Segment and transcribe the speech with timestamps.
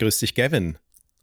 [0.00, 0.78] Grüß dich, Gavin.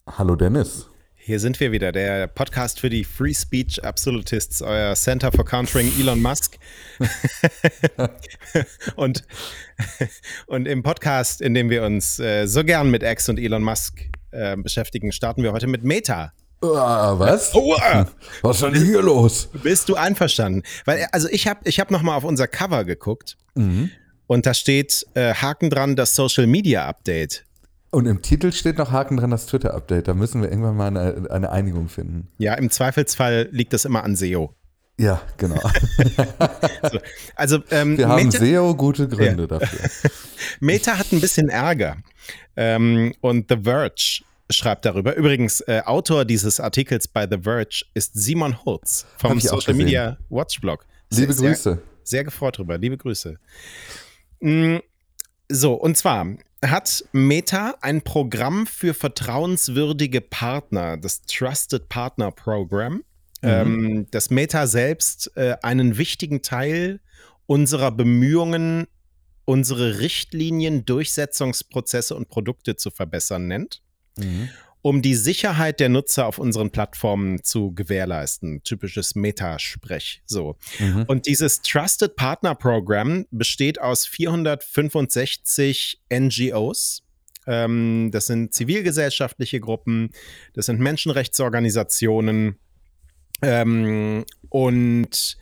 [0.06, 0.86] Hallo, Dennis.
[1.16, 5.90] Hier sind wir wieder, der Podcast für die Free Speech Absolutists, euer Center for Countering
[5.98, 6.58] Elon Musk.
[8.94, 9.24] und,
[10.46, 14.00] und im Podcast, in dem wir uns äh, so gern mit X und Elon Musk
[14.30, 16.32] äh, beschäftigen, starten wir heute mit Meta.
[16.62, 16.68] Uh,
[17.18, 17.52] was?
[17.56, 18.04] Oh, uh.
[18.42, 19.48] Was ist denn hier los?
[19.60, 20.62] Bist du einverstanden?
[20.84, 23.90] Weil, also ich habe ich hab nochmal auf unser Cover geguckt mhm.
[24.28, 27.44] und da steht äh, Haken dran, das Social Media Update.
[27.90, 30.08] Und im Titel steht noch Haken dran, das Twitter-Update.
[30.08, 32.28] Da müssen wir irgendwann mal eine, eine, Einigung finden.
[32.36, 34.54] Ja, im Zweifelsfall liegt das immer an SEO.
[34.98, 35.56] Ja, genau.
[36.92, 36.98] so,
[37.36, 39.58] also, ähm, wir haben Meta, SEO gute Gründe ja.
[39.58, 39.88] dafür.
[40.60, 41.96] Meta hat ein bisschen Ärger.
[42.56, 45.14] Ähm, und The Verge schreibt darüber.
[45.14, 50.60] Übrigens, äh, Autor dieses Artikels bei The Verge ist Simon Hurz vom Social Media Watch
[50.60, 50.84] Blog.
[51.10, 51.62] Liebe sehr, Grüße.
[51.62, 52.76] Sehr, sehr gefreut darüber.
[52.76, 53.38] Liebe Grüße.
[54.40, 54.78] Mm,
[55.48, 56.26] so, und zwar
[56.64, 63.02] hat Meta ein Programm für vertrauenswürdige Partner, das Trusted Partner Program, mhm.
[63.42, 67.00] ähm, das Meta selbst äh, einen wichtigen Teil
[67.46, 68.86] unserer Bemühungen,
[69.44, 73.82] unsere Richtlinien, Durchsetzungsprozesse und Produkte zu verbessern nennt.
[74.18, 74.50] Mhm
[74.82, 78.62] um die Sicherheit der Nutzer auf unseren Plattformen zu gewährleisten.
[78.62, 80.22] Typisches Metasprech.
[80.24, 80.56] So.
[80.78, 81.04] Mhm.
[81.08, 87.02] Und dieses Trusted Partner Program besteht aus 465 NGOs.
[87.46, 90.10] Ähm, das sind zivilgesellschaftliche Gruppen,
[90.52, 92.58] das sind Menschenrechtsorganisationen
[93.40, 95.38] ähm, und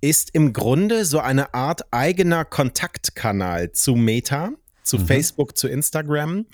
[0.00, 4.50] ist im Grunde so eine Art eigener Kontaktkanal zu Meta,
[4.84, 5.06] zu mhm.
[5.06, 6.46] Facebook, zu Instagram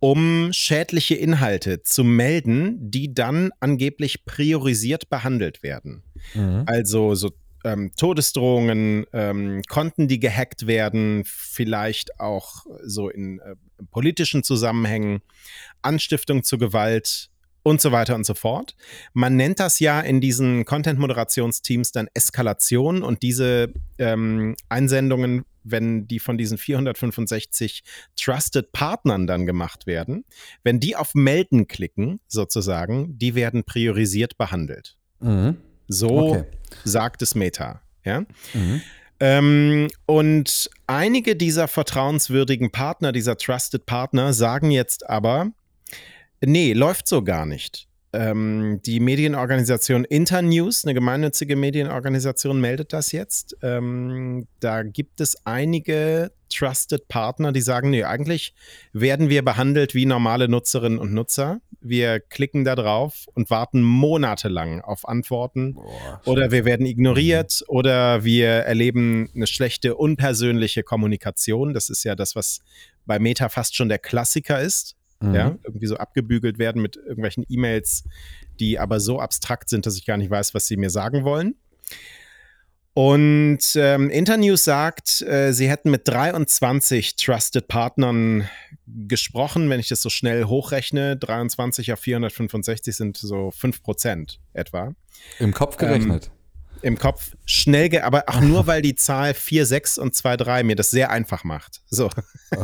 [0.00, 6.02] um schädliche Inhalte zu melden, die dann angeblich priorisiert behandelt werden.
[6.34, 6.64] Mhm.
[6.66, 7.30] Also so
[7.64, 13.56] ähm, Todesdrohungen, ähm, Konten, die gehackt werden, vielleicht auch so in äh,
[13.90, 15.20] politischen Zusammenhängen,
[15.82, 17.30] Anstiftung zu Gewalt
[17.62, 18.76] und so weiter und so fort.
[19.12, 26.18] Man nennt das ja in diesen Content-Moderationsteams dann Eskalation und diese ähm, Einsendungen wenn die
[26.18, 27.82] von diesen 465
[28.16, 30.24] Trusted Partnern dann gemacht werden,
[30.62, 34.96] wenn die auf Melden klicken, sozusagen, die werden priorisiert behandelt.
[35.20, 35.56] Mhm.
[35.88, 36.44] So okay.
[36.84, 37.82] sagt es Meta.
[38.04, 38.20] Ja?
[38.54, 38.82] Mhm.
[39.18, 45.52] Ähm, und einige dieser vertrauenswürdigen Partner, dieser Trusted Partner, sagen jetzt aber,
[46.44, 53.56] nee, läuft so gar nicht ähm, die Medienorganisation Internews, eine gemeinnützige Medienorganisation, meldet das jetzt.
[53.62, 58.54] Ähm, da gibt es einige Trusted Partner, die sagen, nee, eigentlich
[58.92, 61.60] werden wir behandelt wie normale Nutzerinnen und Nutzer.
[61.80, 65.74] Wir klicken da drauf und warten monatelang auf Antworten.
[65.74, 67.76] Boah, oder wir werden ignoriert mhm.
[67.76, 71.74] oder wir erleben eine schlechte, unpersönliche Kommunikation.
[71.74, 72.60] Das ist ja das, was
[73.04, 75.34] bei Meta fast schon der Klassiker ist mhm.
[75.34, 78.04] ja, irgendwie so abgebügelt werden mit irgendwelchen E-Mails,
[78.60, 81.54] die aber so abstrakt sind, dass ich gar nicht weiß, was sie mir sagen wollen.
[82.94, 88.48] Und ähm, Internews sagt, äh, sie hätten mit 23 Trusted Partnern
[88.86, 89.68] gesprochen.
[89.68, 94.94] Wenn ich das so schnell hochrechne, 23 auf 465 sind so 5 Prozent etwa.
[95.38, 96.26] Im Kopf gerechnet.
[96.28, 96.35] Ähm,
[96.82, 100.76] im Kopf schnell, aber auch nur, weil die Zahl 4, 6 und 2, 3 mir
[100.76, 101.82] das sehr einfach macht.
[101.88, 102.10] So.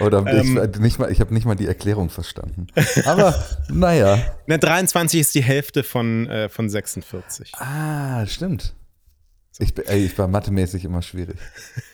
[0.00, 2.66] Oder ähm, ich, nicht mal, ich habe nicht mal die Erklärung verstanden.
[3.04, 4.18] Aber naja.
[4.46, 7.52] Ne, 23 ist die Hälfte von, äh, von 46.
[7.56, 8.74] Ah, stimmt.
[9.52, 9.64] So.
[9.64, 11.36] Ich, ey, ich war mathemäßig immer schwierig.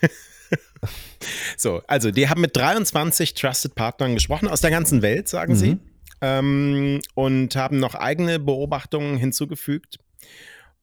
[1.57, 5.57] so, also die haben mit 23 Trusted Partnern gesprochen aus der ganzen Welt, sagen mhm.
[5.57, 5.77] sie.
[6.21, 9.97] Ähm, und haben noch eigene Beobachtungen hinzugefügt.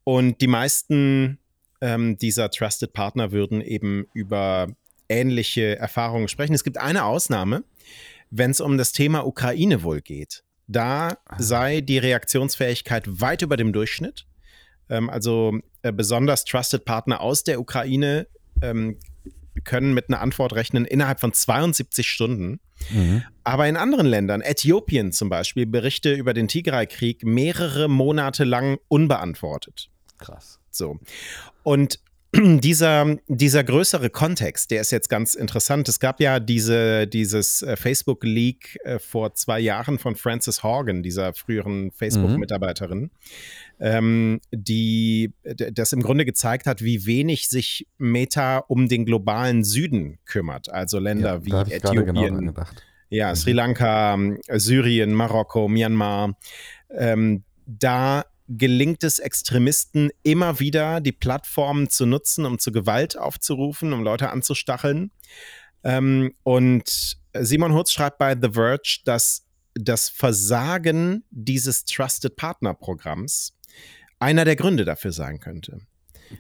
[0.05, 1.39] Und die meisten
[1.81, 4.69] ähm, dieser Trusted Partner würden eben über
[5.09, 6.55] ähnliche Erfahrungen sprechen.
[6.55, 7.65] Es gibt eine Ausnahme,
[8.31, 10.43] wenn es um das Thema Ukraine wohl geht.
[10.67, 11.37] Da ah.
[11.39, 14.27] sei die Reaktionsfähigkeit weit über dem Durchschnitt.
[14.91, 18.27] Ähm, also äh, besonders Trusted Partner aus der Ukraine
[18.63, 18.99] ähm,
[19.61, 22.61] können mit einer Antwort rechnen innerhalb von 72 Stunden.
[22.91, 23.23] Mhm.
[23.45, 29.91] Aber in anderen Ländern, Äthiopien zum Beispiel, Berichte über den Tigray-Krieg mehrere Monate lang unbeantwortet.
[30.19, 30.61] Krass.
[30.71, 30.99] So.
[31.63, 32.01] Und
[32.35, 35.89] dieser, dieser größere Kontext, der ist jetzt ganz interessant.
[35.89, 41.33] Es gab ja diese, dieses äh, Facebook-Leak äh, vor zwei Jahren von Frances Horgan, dieser
[41.33, 43.11] früheren Facebook-Mitarbeiterin, mhm.
[43.81, 50.19] Ähm, die das im Grunde gezeigt hat, wie wenig sich Meta um den globalen Süden
[50.25, 50.69] kümmert.
[50.71, 52.65] Also Länder ja, wie Äthiopien, genau
[53.11, 53.37] ja, mhm.
[53.37, 54.19] Sri Lanka,
[54.55, 56.37] Syrien, Marokko, Myanmar.
[56.91, 63.93] Ähm, da gelingt es Extremisten immer wieder, die Plattformen zu nutzen, um zu Gewalt aufzurufen,
[63.93, 65.11] um Leute anzustacheln.
[65.85, 69.45] Ähm, und Simon Hutz schreibt bei The Verge, dass
[69.75, 73.55] das Versagen dieses Trusted Partner Programms
[74.19, 75.79] einer der Gründe dafür sein könnte.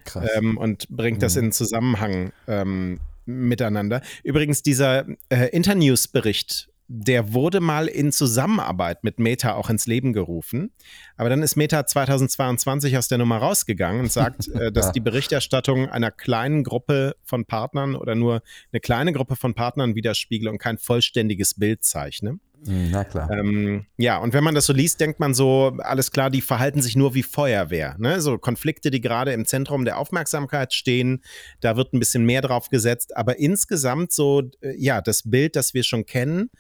[0.04, 0.28] Krass.
[0.36, 1.44] Ähm, und bringt das mhm.
[1.44, 4.02] in Zusammenhang ähm, miteinander.
[4.22, 10.72] Übrigens, dieser äh, Internews-Bericht der wurde mal in Zusammenarbeit mit Meta auch ins Leben gerufen.
[11.19, 15.90] Aber dann ist Meta 2022 aus der Nummer rausgegangen und sagt, äh, dass die Berichterstattung
[15.90, 18.42] einer kleinen Gruppe von Partnern oder nur
[18.72, 22.38] eine kleine Gruppe von Partnern widerspiegelt und kein vollständiges Bild zeichne.
[22.66, 23.31] Hm, na klar.
[23.31, 26.82] Ähm, ja, und wenn man das so liest, denkt man so, alles klar, die verhalten
[26.82, 27.96] sich nur wie Feuerwehr.
[27.99, 28.20] Ne?
[28.20, 31.22] So Konflikte, die gerade im Zentrum der Aufmerksamkeit stehen,
[31.60, 33.16] da wird ein bisschen mehr drauf gesetzt.
[33.16, 36.50] Aber insgesamt so, äh, ja, das Bild, das wir schon kennen,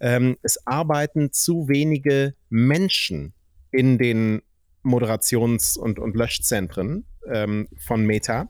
[0.00, 3.32] ähm, es arbeiten zu wenige Menschen
[3.70, 4.42] in den
[4.82, 8.48] Moderations- und, und Löschzentren ähm, von Meta,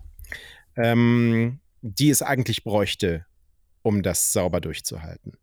[0.77, 3.25] ähm, die es eigentlich bräuchte,
[3.83, 5.39] um das sauber durchzuhalten.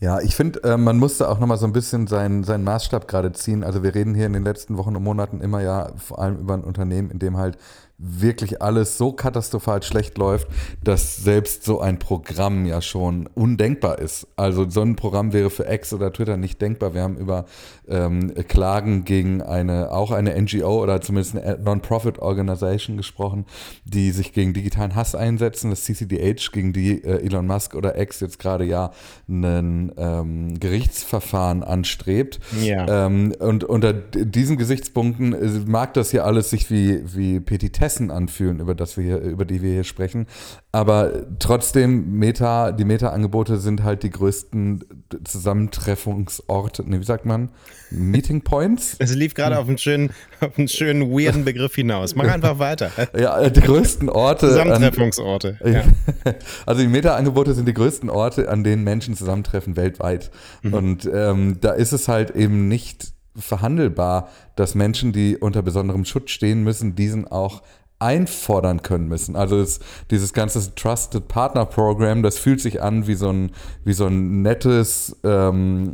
[0.00, 3.32] Ja, ich finde, äh, man musste auch nochmal so ein bisschen seinen, seinen Maßstab gerade
[3.32, 3.62] ziehen.
[3.62, 6.54] Also wir reden hier in den letzten Wochen und Monaten immer ja vor allem über
[6.54, 7.58] ein Unternehmen, in dem halt
[8.02, 10.48] wirklich alles so katastrophal schlecht läuft,
[10.82, 14.26] dass selbst so ein Programm ja schon undenkbar ist.
[14.36, 16.94] Also so ein Programm wäre für X oder Twitter nicht denkbar.
[16.94, 17.44] Wir haben über
[17.88, 23.44] ähm, Klagen gegen eine, auch eine NGO oder zumindest eine Non-Profit-Organisation gesprochen,
[23.84, 25.70] die sich gegen digitalen Hass einsetzen.
[25.70, 28.92] Das CCDH, gegen die äh, Elon Musk oder X jetzt gerade ja
[29.28, 32.40] ein ähm, Gerichtsverfahren anstrebt.
[32.62, 33.06] Ja.
[33.06, 38.10] Ähm, und unter diesen Gesichtspunkten äh, mag das hier alles sich wie, wie Petitesse Interessen
[38.10, 40.26] anfühlen, über, das wir hier, über die wir hier sprechen.
[40.70, 44.84] Aber trotzdem, Meta, die Meta-Angebote sind halt die größten
[45.24, 47.50] Zusammentreffungsorte, ne, wie sagt man?
[47.90, 48.96] Meeting Points?
[49.00, 50.10] Es lief gerade auf einen schönen,
[50.40, 52.14] auf einen schönen, weirden Begriff hinaus.
[52.14, 52.90] Mach einfach weiter.
[53.18, 54.48] Ja, die größten Orte.
[54.48, 55.58] Zusammentreffungsorte.
[55.60, 55.82] An, ja.
[56.66, 60.30] Also die Meta-Angebote sind die größten Orte, an denen Menschen zusammentreffen weltweit.
[60.62, 60.74] Mhm.
[60.74, 66.30] Und ähm, da ist es halt eben nicht verhandelbar, dass Menschen, die unter besonderem Schutz
[66.30, 67.62] stehen müssen, diesen auch
[68.00, 69.36] einfordern können müssen.
[69.36, 69.78] Also es,
[70.10, 73.52] dieses ganze Trusted Partner Program, das fühlt sich an wie so ein,
[73.84, 75.92] wie so ein nettes ähm,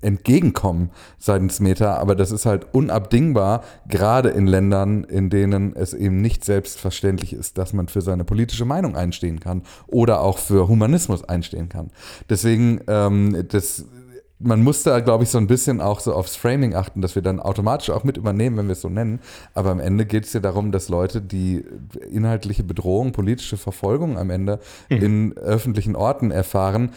[0.00, 6.20] Entgegenkommen seitens Meta, aber das ist halt unabdingbar, gerade in Ländern, in denen es eben
[6.20, 11.22] nicht selbstverständlich ist, dass man für seine politische Meinung einstehen kann oder auch für Humanismus
[11.22, 11.90] einstehen kann.
[12.28, 13.84] Deswegen, ähm, das
[14.42, 17.22] man muss da, glaube ich, so ein bisschen auch so aufs Framing achten, dass wir
[17.22, 19.20] dann automatisch auch mit übernehmen, wenn wir es so nennen.
[19.54, 21.64] Aber am Ende geht es ja darum, dass Leute, die
[22.10, 24.96] inhaltliche Bedrohung, politische Verfolgung am Ende mhm.
[24.96, 26.92] in öffentlichen Orten erfahren,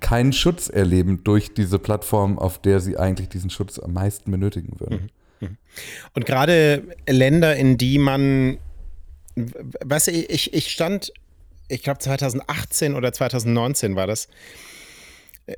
[0.00, 4.78] keinen Schutz erleben durch diese Plattform, auf der sie eigentlich diesen Schutz am meisten benötigen
[4.78, 5.10] würden.
[5.40, 5.48] Mhm.
[5.48, 5.56] Mhm.
[6.14, 8.58] Und gerade Länder, in die man,
[9.36, 11.12] weißt du, ich, ich stand,
[11.68, 14.28] ich glaube 2018 oder 2019 war das,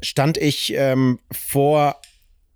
[0.03, 2.01] stand ich ähm, vor,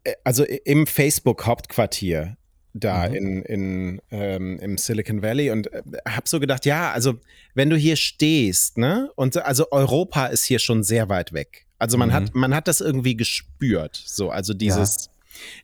[0.05, 2.37] äh, also im Facebook-Hauptquartier
[2.73, 3.15] da mhm.
[3.15, 7.15] in, in, ähm, im Silicon Valley und äh, habe so gedacht, ja, also
[7.55, 11.67] wenn du hier stehst, ne, und also Europa ist hier schon sehr weit weg.
[11.79, 12.15] Also man mhm.
[12.15, 15.13] hat, man hat das irgendwie gespürt, so, also dieses, ja.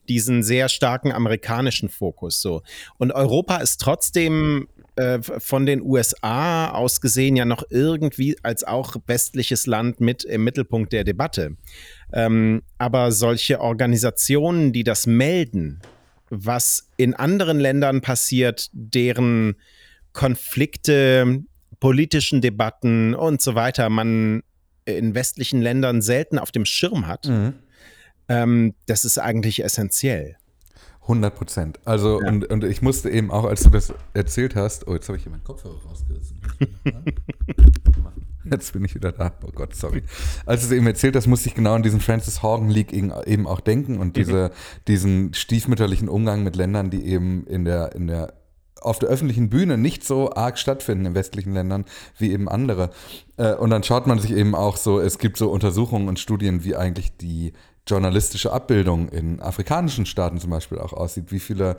[0.09, 2.61] diesen sehr starken amerikanischen Fokus, so.
[2.97, 8.95] Und Europa ist trotzdem äh, von den USA aus gesehen ja noch irgendwie als auch
[9.05, 11.55] westliches Land mit im Mittelpunkt der Debatte.
[12.11, 15.81] Ähm, aber solche Organisationen, die das melden,
[16.29, 19.55] was in anderen Ländern passiert, deren
[20.13, 21.43] Konflikte,
[21.79, 24.41] politischen Debatten und so weiter man
[24.85, 27.53] in westlichen Ländern selten auf dem Schirm hat, mhm.
[28.29, 30.37] ähm, das ist eigentlich essentiell.
[31.07, 31.79] 100 Prozent.
[31.85, 32.27] Also, ja.
[32.27, 35.23] und, und ich musste eben auch, als du das erzählt hast, oh, jetzt habe ich
[35.23, 36.41] hier meinen Kopfhörer rausgerissen.
[38.51, 39.33] Jetzt bin ich wieder da.
[39.45, 40.03] Oh Gott, sorry.
[40.45, 43.47] Als du es eben erzählt hast, musste ich genau an diesen Francis Horgan League eben
[43.47, 44.83] auch denken und diese, mhm.
[44.87, 48.33] diesen stiefmütterlichen Umgang mit Ländern, die eben in der, in der
[48.81, 51.85] auf der öffentlichen Bühne nicht so arg stattfinden in westlichen Ländern
[52.17, 52.91] wie eben andere.
[53.37, 56.63] Äh, und dann schaut man sich eben auch so, es gibt so Untersuchungen und Studien,
[56.63, 57.53] wie eigentlich die
[57.87, 61.77] journalistische Abbildung in afrikanischen Staaten zum Beispiel auch aussieht, wie viele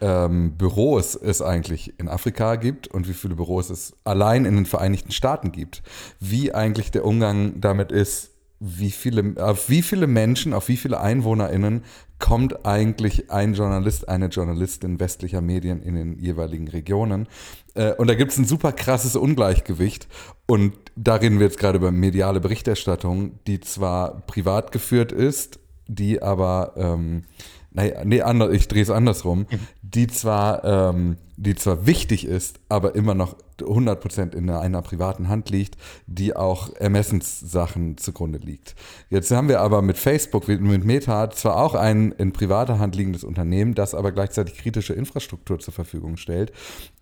[0.00, 4.66] ähm, Büros es eigentlich in Afrika gibt und wie viele Büros es allein in den
[4.66, 5.82] Vereinigten Staaten gibt,
[6.18, 11.00] wie eigentlich der Umgang damit ist, wie viele, auf wie viele Menschen, auf wie viele
[11.00, 11.82] EinwohnerInnen
[12.20, 17.26] kommt eigentlich ein Journalist, eine Journalistin westlicher Medien in den jeweiligen Regionen.
[17.74, 20.06] Äh, und da gibt es ein super krasses Ungleichgewicht.
[20.46, 25.58] Und da reden wir jetzt gerade über mediale Berichterstattung, die zwar privat geführt ist,
[25.88, 27.24] die aber, ähm,
[27.72, 29.66] naja, nee, anders, ich drehe es andersrum, mhm.
[29.82, 35.50] die zwar, ähm, die zwar wichtig ist, aber immer noch 100% in einer privaten Hand
[35.50, 35.76] liegt,
[36.06, 38.74] die auch Ermessenssachen zugrunde liegt.
[39.08, 43.24] Jetzt haben wir aber mit Facebook, mit Meta zwar auch ein in privater Hand liegendes
[43.24, 46.52] Unternehmen, das aber gleichzeitig kritische Infrastruktur zur Verfügung stellt.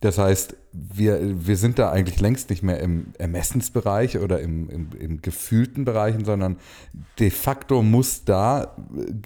[0.00, 0.56] Das heißt,
[0.92, 5.84] wir, wir sind da eigentlich längst nicht mehr im Ermessensbereich oder im, im, im gefühlten
[5.84, 6.56] Bereichen, sondern
[7.18, 8.76] de facto muss da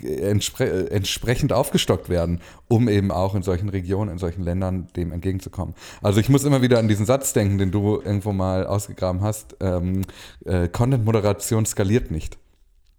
[0.03, 4.89] äh, entspre äh, entsprechend aufgestockt werden, um eben auch in solchen Regionen, in solchen Ländern
[4.97, 5.75] dem entgegenzukommen.
[6.01, 9.57] Also ich muss immer wieder an diesen Satz denken, den du irgendwo mal ausgegraben hast.
[9.61, 10.03] Ähm,
[10.45, 12.39] äh, Content-Moderation skaliert nicht.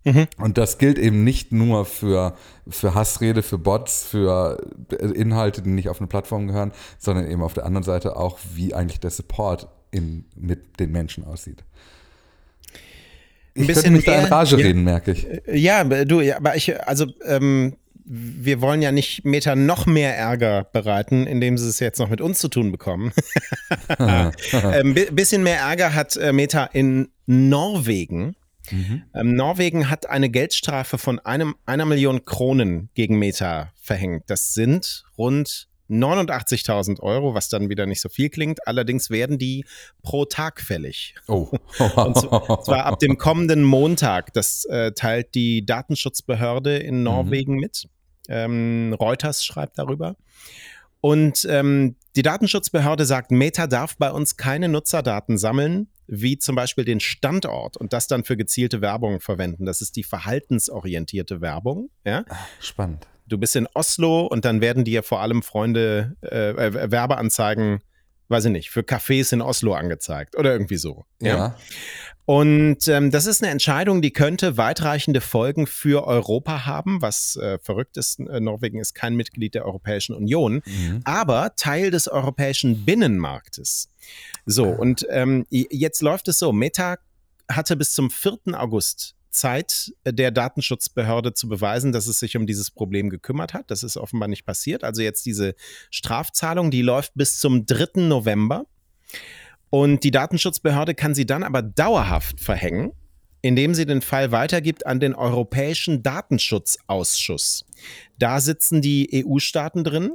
[0.03, 0.27] Mhm.
[0.37, 2.35] Und das gilt eben nicht nur für,
[2.67, 4.57] für Hassrede, für Bots, für
[5.15, 8.73] Inhalte, die nicht auf eine Plattform gehören, sondern eben auf der anderen Seite auch, wie
[8.73, 11.63] eigentlich der Support in, mit den Menschen aussieht.
[13.53, 15.27] Ich könnte mich mehr, da in Rage ja, reden, merke ich.
[15.47, 20.65] Ja, du, ja, aber ich, also ähm, wir wollen ja nicht Meta noch mehr Ärger
[20.65, 23.13] bereiten, indem sie es jetzt noch mit uns zu tun bekommen.
[23.87, 24.31] Ein
[24.73, 28.35] ähm, bisschen mehr Ärger hat äh, Meta in Norwegen.
[28.71, 29.03] Mhm.
[29.13, 34.23] Ähm, Norwegen hat eine Geldstrafe von einem, einer Million Kronen gegen Meta verhängt.
[34.27, 38.65] Das sind rund 89.000 Euro, was dann wieder nicht so viel klingt.
[38.67, 39.65] Allerdings werden die
[40.01, 41.15] pro Tag fällig.
[41.27, 41.49] Oh.
[41.95, 44.33] Und zwar ab dem kommenden Montag.
[44.33, 47.03] Das äh, teilt die Datenschutzbehörde in mhm.
[47.03, 47.59] Norwegen mhm.
[47.59, 47.87] mit.
[48.29, 50.15] Ähm, Reuters schreibt darüber.
[51.01, 56.85] Und ähm, die Datenschutzbehörde sagt, Meta darf bei uns keine Nutzerdaten sammeln, wie zum Beispiel
[56.85, 59.65] den Standort und das dann für gezielte Werbung verwenden.
[59.65, 61.89] Das ist die verhaltensorientierte Werbung.
[62.05, 62.25] Ja?
[62.29, 63.07] Ah, spannend.
[63.25, 67.79] Du bist in Oslo und dann werden dir vor allem Freunde äh, äh, Werbeanzeigen,
[68.27, 71.05] weiß ich nicht, für Cafés in Oslo angezeigt oder irgendwie so.
[71.21, 71.35] Ja.
[71.35, 71.57] ja.
[72.25, 77.59] Und ähm, das ist eine Entscheidung, die könnte weitreichende Folgen für Europa haben, was äh,
[77.59, 78.19] verrückt ist.
[78.19, 81.01] Äh, Norwegen ist kein Mitglied der Europäischen Union, mhm.
[81.03, 83.89] aber Teil des europäischen Binnenmarktes.
[84.45, 84.75] So, ah.
[84.75, 86.97] und ähm, jetzt läuft es so, Meta
[87.51, 88.39] hatte bis zum 4.
[88.53, 93.69] August Zeit der Datenschutzbehörde zu beweisen, dass es sich um dieses Problem gekümmert hat.
[93.69, 94.83] Das ist offenbar nicht passiert.
[94.83, 95.55] Also jetzt diese
[95.89, 98.01] Strafzahlung, die läuft bis zum 3.
[98.01, 98.65] November.
[99.73, 102.91] Und die Datenschutzbehörde kann sie dann aber dauerhaft verhängen,
[103.41, 107.65] indem sie den Fall weitergibt an den Europäischen Datenschutzausschuss.
[108.19, 110.11] Da sitzen die EU-Staaten drin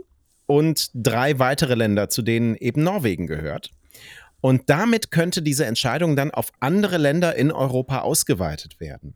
[0.46, 3.72] und drei weitere Länder, zu denen eben Norwegen gehört.
[4.40, 9.14] Und damit könnte diese Entscheidung dann auf andere Länder in Europa ausgeweitet werden.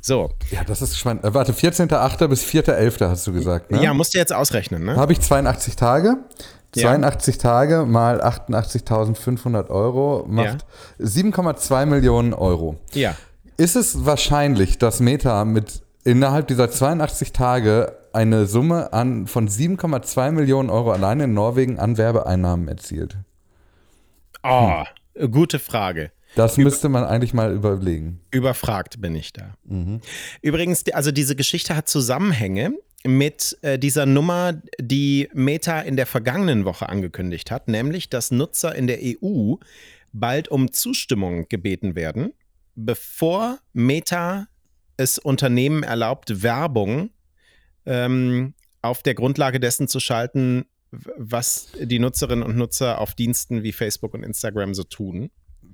[0.00, 0.30] So.
[0.52, 1.24] Ja, das ist spannend.
[1.24, 2.28] Äh, warte, 14.8.
[2.28, 3.08] bis 4.11.
[3.08, 3.72] hast du gesagt.
[3.72, 3.82] Ne?
[3.82, 4.84] Ja, musst du jetzt ausrechnen.
[4.84, 4.94] Ne?
[4.94, 6.18] Habe ich 82 Tage.
[6.80, 7.42] 82 ja.
[7.42, 10.66] Tage mal 88.500 Euro macht
[10.98, 11.06] ja.
[11.06, 12.76] 7,2 Millionen Euro.
[12.92, 13.14] Ja.
[13.56, 20.30] Ist es wahrscheinlich, dass Meta mit innerhalb dieser 82 Tage eine Summe an, von 7,2
[20.32, 23.16] Millionen Euro allein in Norwegen an Werbeeinnahmen erzielt?
[24.42, 25.30] Oh, hm.
[25.30, 26.12] gute Frage.
[26.36, 28.20] Das müsste man eigentlich mal überlegen.
[28.30, 29.54] Überfragt bin ich da.
[29.64, 30.00] Mhm.
[30.42, 32.72] Übrigens, also diese Geschichte hat Zusammenhänge
[33.04, 38.74] mit äh, dieser Nummer, die Meta in der vergangenen Woche angekündigt hat, nämlich dass Nutzer
[38.74, 39.54] in der EU
[40.12, 42.32] bald um Zustimmung gebeten werden,
[42.74, 44.48] bevor Meta
[44.96, 47.10] es Unternehmen erlaubt, Werbung
[47.84, 53.72] ähm, auf der Grundlage dessen zu schalten, was die Nutzerinnen und Nutzer auf Diensten wie
[53.72, 55.30] Facebook und Instagram so tun.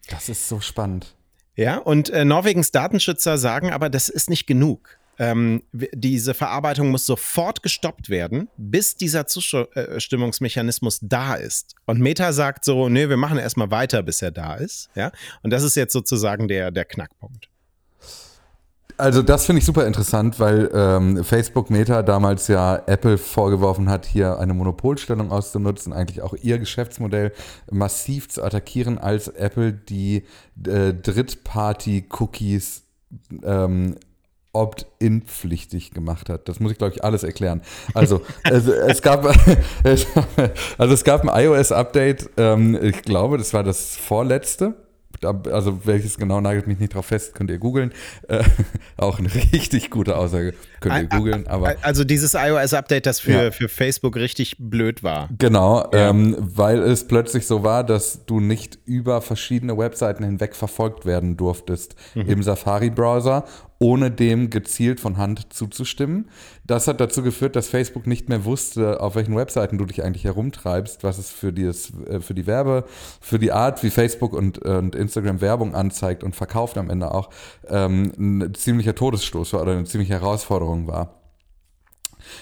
[0.09, 1.15] Das ist so spannend.
[1.55, 7.07] Ja, und äh, Norwegens Datenschützer sagen aber, das ist nicht genug ähm, diese Verarbeitung muss
[7.07, 11.75] sofort gestoppt werden, bis dieser Zustimmungsmechanismus da ist.
[11.87, 14.89] Und Meta sagt so, nee, wir machen erstmal weiter, bis er da ist.
[14.95, 15.13] Ja?
[15.43, 17.49] Und das ist jetzt sozusagen der, der Knackpunkt.
[18.99, 24.07] Also das finde ich super interessant, weil ähm, Facebook Meta damals ja Apple vorgeworfen hat,
[24.07, 27.33] hier eine Monopolstellung auszunutzen, eigentlich auch ihr Geschäftsmodell
[27.71, 30.25] massiv zu attackieren, als Apple die
[30.67, 32.83] äh, Drittparty-Cookies
[33.43, 33.97] ähm,
[34.53, 36.49] Opt-in-pflichtig gemacht hat.
[36.49, 37.63] Das muss ich, glaube ich, alles erklären.
[37.95, 39.25] Also, es, es, gab,
[40.79, 44.75] also es gab ein iOS-Update, ähm, ich glaube, das war das vorletzte
[45.25, 47.93] also welches genau nagelt mich nicht drauf fest, könnt ihr googeln.
[48.29, 48.43] Äh,
[48.97, 51.47] auch eine richtig gute Aussage, könnt ihr googeln.
[51.47, 53.51] Aber also dieses iOS-Update, das für, ja.
[53.51, 55.29] für Facebook richtig blöd war.
[55.39, 56.11] Genau, ja.
[56.11, 61.37] ähm, weil es plötzlich so war, dass du nicht über verschiedene Webseiten hinweg verfolgt werden
[61.37, 62.23] durftest mhm.
[62.29, 63.45] im Safari-Browser
[63.83, 66.29] ohne dem gezielt von Hand zuzustimmen.
[66.65, 70.23] Das hat dazu geführt, dass Facebook nicht mehr wusste, auf welchen Webseiten du dich eigentlich
[70.23, 72.85] herumtreibst, was es für, dieses, äh, für die Werbe,
[73.21, 77.31] für die Art, wie Facebook und, und Instagram Werbung anzeigt und verkauft am Ende auch,
[77.69, 81.23] ähm, ein ziemlicher Todesstoß war oder eine ziemliche Herausforderung war.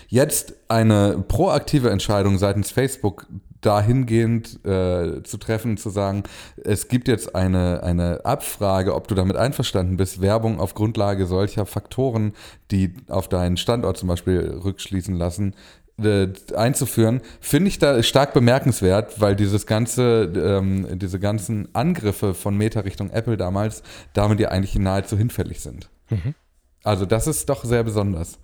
[0.08, 3.26] Jetzt eine proaktive Entscheidung seitens Facebook
[3.60, 6.22] dahingehend äh, zu treffen, zu sagen,
[6.64, 11.66] es gibt jetzt eine, eine Abfrage, ob du damit einverstanden bist, Werbung auf Grundlage solcher
[11.66, 12.32] Faktoren,
[12.70, 15.54] die auf deinen Standort zum Beispiel rückschließen lassen,
[16.02, 22.56] äh, einzuführen, finde ich da stark bemerkenswert, weil dieses ganze, ähm, diese ganzen Angriffe von
[22.56, 23.82] Meta Richtung Apple damals
[24.14, 25.90] damit ja eigentlich nahezu hinfällig sind.
[26.08, 26.34] Mhm.
[26.82, 28.38] Also das ist doch sehr besonders.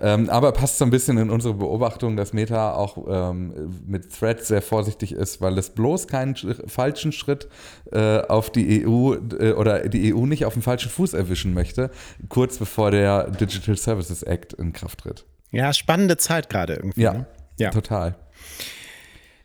[0.00, 4.48] Ähm, aber passt so ein bisschen in unsere Beobachtung, dass Meta auch ähm, mit Threads
[4.48, 6.34] sehr vorsichtig ist, weil es bloß keinen
[6.66, 7.48] falschen Schritt
[7.92, 11.90] äh, auf die EU äh, oder die EU nicht auf dem falschen Fuß erwischen möchte,
[12.28, 15.24] kurz bevor der Digital Services Act in Kraft tritt.
[15.52, 17.00] Ja, spannende Zeit gerade irgendwie.
[17.00, 17.26] Ja, ne?
[17.58, 18.16] ja, total.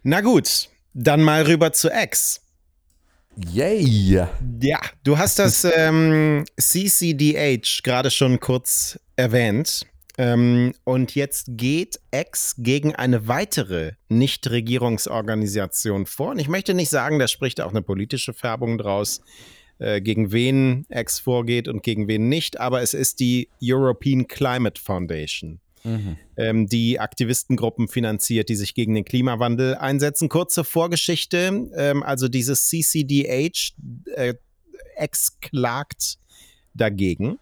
[0.02, 2.42] Na gut, dann mal rüber zu X.
[3.48, 4.28] Yay!
[4.62, 9.86] Ja, du hast das ähm, CCDH gerade schon kurz erwähnt.
[10.18, 16.32] Ähm, und jetzt geht X gegen eine weitere Nichtregierungsorganisation vor.
[16.32, 19.22] Und ich möchte nicht sagen, da spricht auch eine politische Färbung draus,
[19.78, 24.82] äh, gegen wen X vorgeht und gegen wen nicht, aber es ist die European Climate
[24.82, 25.62] Foundation.
[25.84, 26.18] Mhm.
[26.38, 30.30] Ähm, die Aktivistengruppen finanziert, die sich gegen den Klimawandel einsetzen.
[30.30, 33.74] Kurze Vorgeschichte, ähm, also dieses CCDH,
[34.16, 34.34] äh,
[34.98, 36.18] X klagt
[36.74, 37.40] dagegen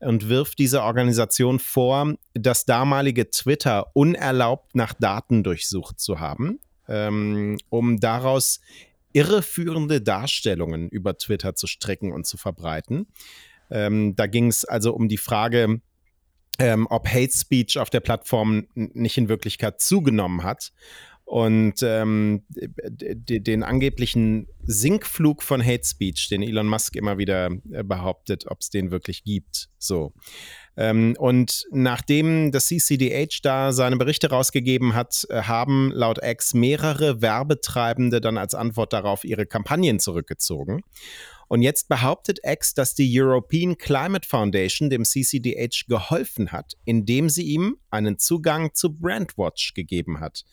[0.00, 7.58] und wirft dieser Organisation vor, das damalige Twitter unerlaubt nach Daten durchsucht zu haben, ähm,
[7.70, 8.60] um daraus
[9.12, 13.06] irreführende Darstellungen über Twitter zu stricken und zu verbreiten.
[13.70, 15.80] Ähm, da ging es also um die Frage,
[16.58, 20.72] ähm, ob Hate Speech auf der Plattform nicht in Wirklichkeit zugenommen hat
[21.24, 28.44] und ähm, den angeblichen Sinkflug von Hate Speech, den Elon Musk immer wieder äh, behauptet,
[28.46, 29.68] ob es den wirklich gibt.
[29.78, 30.12] So.
[30.76, 37.22] Ähm, und nachdem das CCDH da seine Berichte rausgegeben hat, äh, haben laut X mehrere
[37.22, 40.82] Werbetreibende dann als Antwort darauf ihre Kampagnen zurückgezogen.
[41.48, 47.44] Und jetzt behauptet X, dass die European Climate Foundation dem CCDH geholfen hat, indem sie
[47.44, 50.44] ihm einen Zugang zu Brandwatch gegeben hat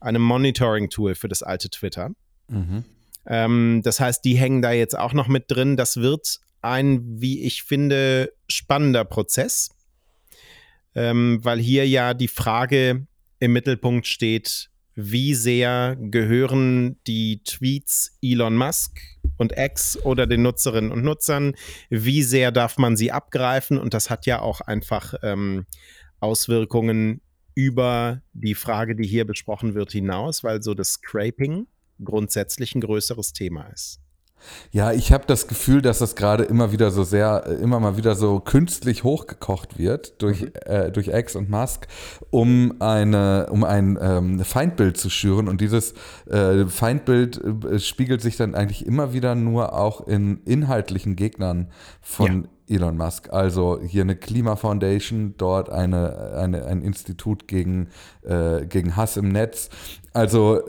[0.00, 2.10] einem Monitoring-Tool für das alte Twitter.
[2.48, 2.84] Mhm.
[3.26, 5.76] Ähm, das heißt, die hängen da jetzt auch noch mit drin.
[5.76, 9.70] Das wird ein, wie ich finde, spannender Prozess,
[10.94, 13.06] ähm, weil hier ja die Frage
[13.38, 18.98] im Mittelpunkt steht, wie sehr gehören die Tweets Elon Musk
[19.36, 21.54] und X oder den Nutzerinnen und Nutzern,
[21.88, 25.66] wie sehr darf man sie abgreifen und das hat ja auch einfach ähm,
[26.18, 27.20] Auswirkungen
[27.58, 31.66] über die Frage, die hier besprochen wird, hinaus, weil so das Scraping
[32.04, 33.98] grundsätzlich ein größeres Thema ist.
[34.70, 37.96] Ja, ich habe das Gefühl, dass das gerade immer wieder so sehr, äh, immer mal
[37.96, 40.52] wieder so künstlich hochgekocht wird durch, mhm.
[40.66, 41.88] äh, durch X und Musk,
[42.30, 45.48] um eine, um ein ähm, Feindbild zu schüren.
[45.48, 45.94] Und dieses
[46.26, 52.46] äh, Feindbild äh, spiegelt sich dann eigentlich immer wieder nur auch in inhaltlichen Gegnern von.
[52.68, 53.32] Elon Musk.
[53.32, 57.88] Also hier eine Klima Foundation, dort eine, eine, ein Institut gegen,
[58.22, 59.70] äh, gegen Hass im Netz.
[60.12, 60.60] Also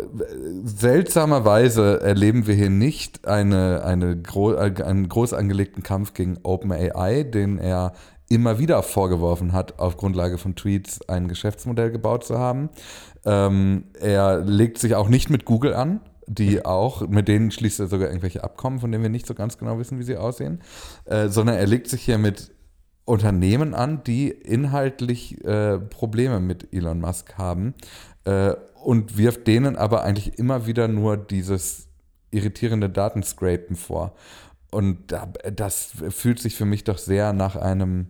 [0.64, 7.58] seltsamerweise erleben wir hier nicht eine, eine gro einen groß angelegten Kampf gegen OpenAI, den
[7.58, 7.94] er
[8.30, 12.70] immer wieder vorgeworfen hat, auf Grundlage von Tweets ein Geschäftsmodell gebaut zu haben.
[13.26, 17.88] Ähm, er legt sich auch nicht mit Google an, die auch, mit denen schließt er
[17.88, 20.62] sogar irgendwelche Abkommen, von denen wir nicht so ganz genau wissen, wie sie aussehen,
[21.06, 22.52] äh, sondern er legt sich hier mit
[23.06, 27.74] Unternehmen an, die inhaltlich äh, Probleme mit Elon Musk haben
[28.26, 31.88] äh, und wirft denen aber eigentlich immer wieder nur dieses
[32.30, 34.14] irritierende Datenscrapen vor.
[34.70, 35.16] Und
[35.52, 38.10] das fühlt sich für mich doch sehr nach einem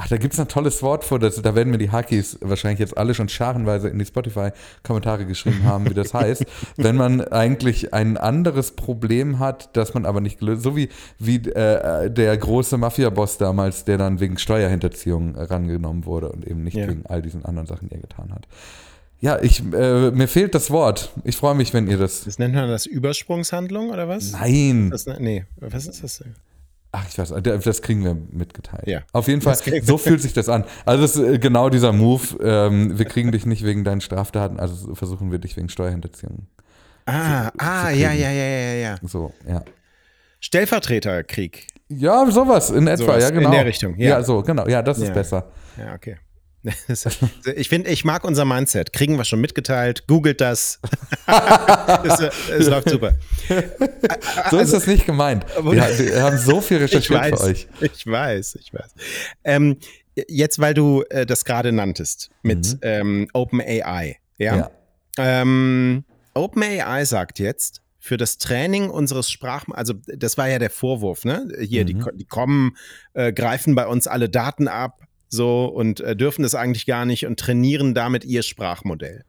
[0.00, 2.78] Ach, da gibt es ein tolles Wort vor, das, da werden mir die Hakis wahrscheinlich
[2.78, 6.46] jetzt alle schon scharenweise in die Spotify-Kommentare geschrieben haben, wie das heißt.
[6.76, 11.38] wenn man eigentlich ein anderes Problem hat, das man aber nicht gelöst, so wie, wie
[11.38, 16.88] äh, der große Mafia-Boss damals, der dann wegen Steuerhinterziehung rangenommen wurde und eben nicht ja.
[16.88, 18.46] wegen all diesen anderen Sachen, die er getan hat.
[19.20, 21.10] Ja, ich, äh, mir fehlt das Wort.
[21.24, 22.22] Ich freue mich, wenn ihr das.
[22.22, 24.30] Das nennt man das Übersprungshandlung oder was?
[24.30, 24.90] Nein.
[24.90, 26.36] Das, nee, was ist das denn?
[26.90, 28.86] Ach, ich weiß, das kriegen wir mitgeteilt.
[28.86, 29.00] Ja.
[29.12, 30.64] Auf jeden Fall, so fühlt sich das an.
[30.86, 34.58] Also es ist äh, genau dieser Move, ähm, wir kriegen dich nicht wegen deinen Straftaten,
[34.58, 36.46] also versuchen wir dich wegen Steuerhinterziehung.
[37.04, 38.96] Ah, zu, ah, zu ja, ja, ja, ja, ja.
[39.02, 39.62] So, ja.
[40.40, 41.66] Stellvertreterkrieg.
[41.88, 43.48] Ja, sowas in etwa, sowas ja, genau.
[43.48, 44.10] In der Richtung, ja.
[44.10, 45.50] Ja, so, genau, ja, das ist besser.
[45.76, 46.16] Ja, okay.
[47.56, 48.92] ich finde, ich mag unser Mindset.
[48.92, 50.06] Kriegen wir schon mitgeteilt.
[50.06, 50.80] Googelt das.
[52.04, 53.14] es, es, läuft super.
[53.48, 53.54] So
[54.42, 55.46] also, ist das nicht gemeint.
[55.56, 57.68] Wir, wir, haben so viel recherchiert weiß, für euch.
[57.80, 58.92] Ich weiß, ich weiß.
[59.44, 59.76] Ähm,
[60.28, 62.78] jetzt, weil du äh, das gerade nanntest mit mhm.
[62.82, 64.56] ähm, OpenAI, ja.
[64.56, 64.70] ja.
[65.18, 71.24] Ähm, OpenAI sagt jetzt, für das Training unseres Sprach, also das war ja der Vorwurf,
[71.24, 71.48] ne?
[71.60, 71.86] Hier, mhm.
[71.86, 72.76] die, die, kommen,
[73.12, 77.26] äh, greifen bei uns alle Daten ab, so und äh, dürfen das eigentlich gar nicht
[77.26, 79.24] und trainieren damit ihr Sprachmodell.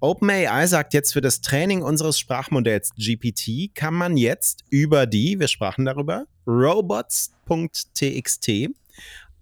[0.00, 5.48] OpenAI sagt jetzt, für das Training unseres Sprachmodells GPT kann man jetzt über die, wir
[5.48, 8.50] sprachen darüber, robots.txt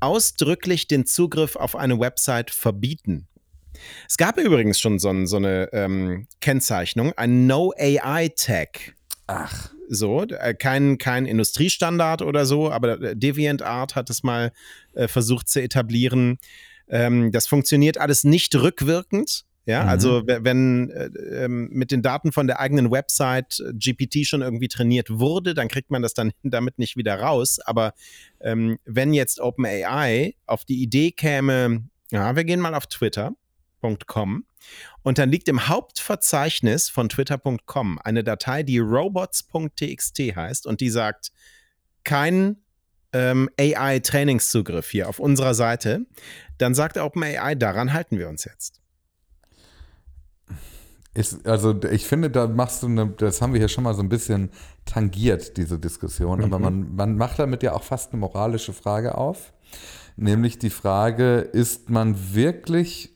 [0.00, 3.28] ausdrücklich den Zugriff auf eine Website verbieten.
[4.08, 8.95] Es gab übrigens schon so, so eine ähm, Kennzeichnung, ein No-AI-Tag.
[9.26, 9.70] Ach.
[9.88, 14.52] So, äh, kein, kein Industriestandard oder so, aber DeviantArt hat es mal
[14.94, 16.38] äh, versucht zu etablieren.
[16.88, 19.44] Ähm, das funktioniert alles nicht rückwirkend.
[19.64, 19.88] Ja, mhm.
[19.88, 21.06] also wenn äh,
[21.44, 25.66] ähm, mit den Daten von der eigenen Website äh, GPT schon irgendwie trainiert wurde, dann
[25.66, 27.58] kriegt man das dann damit nicht wieder raus.
[27.58, 27.92] Aber
[28.40, 34.44] ähm, wenn jetzt OpenAI auf die Idee käme, ja, wir gehen mal auf Twitter.com
[35.02, 41.32] und dann liegt im Hauptverzeichnis von Twitter.com eine Datei, die robots.txt heißt und die sagt,
[42.04, 42.56] kein
[43.12, 46.06] ähm, AI-Trainingszugriff hier auf unserer Seite,
[46.58, 48.80] dann sagt OpenAI, daran halten wir uns jetzt.
[51.14, 54.02] Ist, also ich finde, da machst du eine, das haben wir hier schon mal so
[54.02, 54.50] ein bisschen
[54.84, 56.44] tangiert, diese Diskussion, mhm.
[56.44, 59.54] aber man, man macht damit ja auch fast eine moralische Frage auf.
[60.16, 63.15] Nämlich die Frage, ist man wirklich,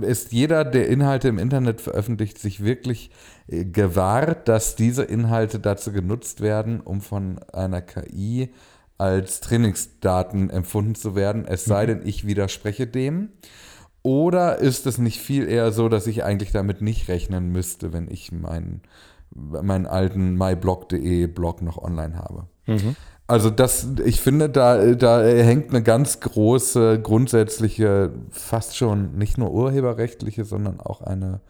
[0.00, 3.10] ist jeder, der Inhalte im Internet veröffentlicht, sich wirklich
[3.48, 8.50] äh, gewahrt, dass diese Inhalte dazu genutzt werden, um von einer KI
[8.98, 11.88] als Trainingsdaten empfunden zu werden, es sei mhm.
[11.88, 13.30] denn, ich widerspreche dem.
[14.02, 18.08] Oder ist es nicht viel eher so, dass ich eigentlich damit nicht rechnen müsste, wenn
[18.08, 18.82] ich meinen,
[19.34, 22.46] meinen alten myblog.de Blog noch online habe?
[22.66, 22.94] Mhm.
[23.28, 29.50] Also das, ich finde, da, da hängt eine ganz große, grundsätzliche, fast schon nicht nur
[29.50, 31.40] urheberrechtliche, sondern auch eine,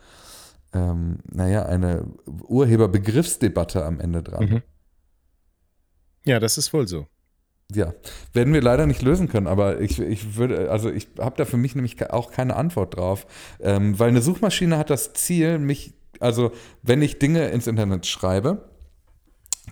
[0.72, 2.06] ähm, naja, eine
[2.48, 4.48] Urheberbegriffsdebatte am Ende dran.
[4.48, 4.62] Mhm.
[6.24, 7.06] Ja, das ist wohl so.
[7.72, 7.92] Ja,
[8.32, 11.56] werden wir leider nicht lösen können, aber ich, ich würde, also ich habe da für
[11.56, 13.26] mich nämlich auch keine Antwort drauf,
[13.60, 18.70] ähm, weil eine Suchmaschine hat das Ziel, mich, also wenn ich Dinge ins Internet schreibe,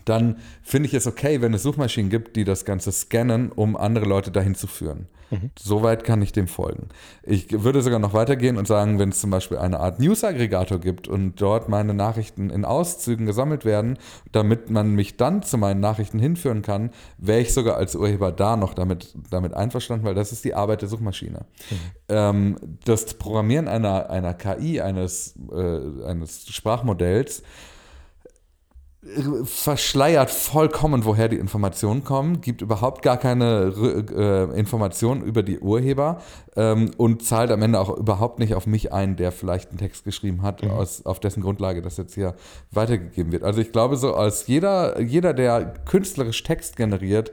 [0.05, 4.05] dann finde ich es okay, wenn es Suchmaschinen gibt, die das Ganze scannen, um andere
[4.05, 5.07] Leute dahin zu führen.
[5.31, 5.51] Mhm.
[5.57, 6.89] Soweit kann ich dem folgen.
[7.23, 11.07] Ich würde sogar noch weitergehen und sagen, wenn es zum Beispiel eine Art News-Aggregator gibt
[11.07, 13.97] und dort meine Nachrichten in Auszügen gesammelt werden,
[14.31, 18.55] damit man mich dann zu meinen Nachrichten hinführen kann, wäre ich sogar als Urheber da
[18.55, 21.45] noch damit, damit einverstanden, weil das ist die Arbeit der Suchmaschine.
[21.69, 21.75] Mhm.
[22.09, 27.41] Ähm, das Programmieren einer, einer KI, eines, äh, eines Sprachmodells,
[29.43, 33.71] verschleiert vollkommen, woher die Informationen kommen, gibt überhaupt gar keine
[34.11, 36.21] äh, Informationen über die Urheber
[36.55, 40.05] ähm, und zahlt am Ende auch überhaupt nicht auf mich ein, der vielleicht einen Text
[40.05, 40.71] geschrieben hat, mhm.
[40.71, 42.35] aus, auf dessen Grundlage das jetzt hier
[42.71, 43.43] weitergegeben wird.
[43.43, 47.31] Also ich glaube, so als jeder, jeder, der künstlerisch Text generiert,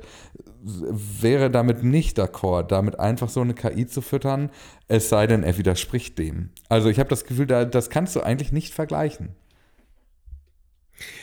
[0.62, 4.50] wäre damit nicht d'accord, damit einfach so eine KI zu füttern,
[4.88, 6.50] es sei denn, er widerspricht dem.
[6.68, 9.30] Also ich habe das Gefühl, da, das kannst du eigentlich nicht vergleichen.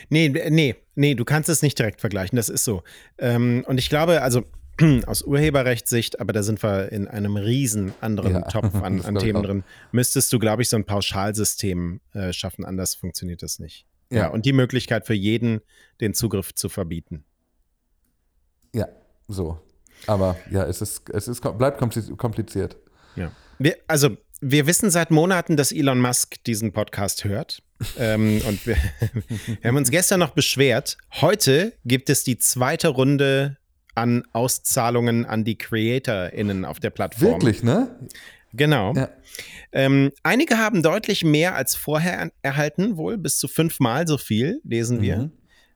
[0.10, 2.84] Nee, nee, nee, du kannst es nicht direkt vergleichen, das ist so.
[3.18, 4.44] Ähm, und ich glaube, also
[5.06, 9.44] aus Urheberrechtssicht, aber da sind wir in einem riesen anderen ja, Topf an, an Themen
[9.44, 13.86] drin, müsstest du, glaube ich, so ein Pauschalsystem äh, schaffen, anders funktioniert das nicht.
[14.10, 14.18] Ja.
[14.18, 15.62] ja, und die Möglichkeit für jeden,
[16.02, 17.24] den Zugriff zu verbieten.
[18.74, 18.88] Ja,
[19.28, 19.60] so.
[20.08, 21.78] Aber ja, es ist, es ist, bleibt
[22.18, 22.78] kompliziert.
[23.15, 23.32] Ja.
[23.60, 27.62] Wir, also, wir wissen seit Monaten, dass Elon Musk diesen Podcast hört.
[27.98, 28.78] Ähm, und wir,
[29.62, 30.98] wir, haben uns gestern noch beschwert.
[31.22, 33.58] Heute gibt es die zweite Runde
[33.96, 37.34] an Auszahlungen an die CreatorInnen auf der Plattform.
[37.34, 38.00] Wirklich, ne?
[38.54, 38.94] Genau.
[38.94, 39.10] Ja.
[39.72, 45.02] Ähm, einige haben deutlich mehr als vorher erhalten, wohl bis zu fünfmal so viel, lesen
[45.02, 45.18] wir.
[45.18, 45.32] Mhm.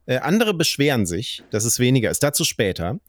[0.06, 2.24] Äh, andere beschweren sich, dass es weniger ist.
[2.24, 3.00] Dazu später.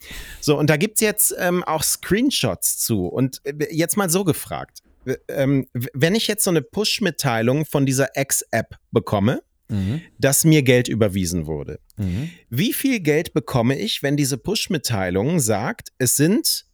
[0.40, 3.06] So, und da gibt es jetzt ähm, auch Screenshots zu.
[3.06, 4.83] Und äh, jetzt mal so gefragt
[5.28, 10.00] ähm, wenn ich jetzt so eine Push-Mitteilung von dieser X-App bekomme, mhm.
[10.18, 12.30] dass mir Geld überwiesen wurde, mhm.
[12.50, 16.64] wie viel Geld bekomme ich, wenn diese Push-Mitteilung sagt, es sind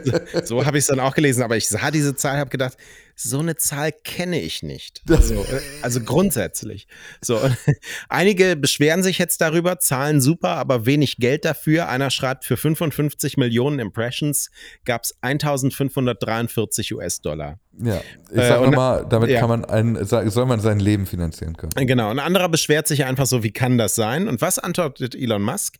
[0.43, 2.77] so, so habe ich es dann auch gelesen, aber ich sah diese Zahl, habe gedacht,
[3.15, 5.01] so eine Zahl kenne ich nicht.
[5.07, 6.87] So, äh, also grundsätzlich.
[7.21, 7.39] So,
[8.09, 11.87] einige beschweren sich jetzt darüber, Zahlen super, aber wenig Geld dafür.
[11.87, 14.49] Einer schreibt, für 55 Millionen Impressions
[14.83, 17.59] gab es 1543 US-Dollar.
[17.83, 19.39] Ja, ich sag äh, nochmal, damit ja.
[19.39, 21.73] kann man ein, soll man sein Leben finanzieren können.
[21.87, 24.29] Genau, ein anderer beschwert sich einfach so, wie kann das sein?
[24.29, 25.75] Und was antwortet Elon Musk?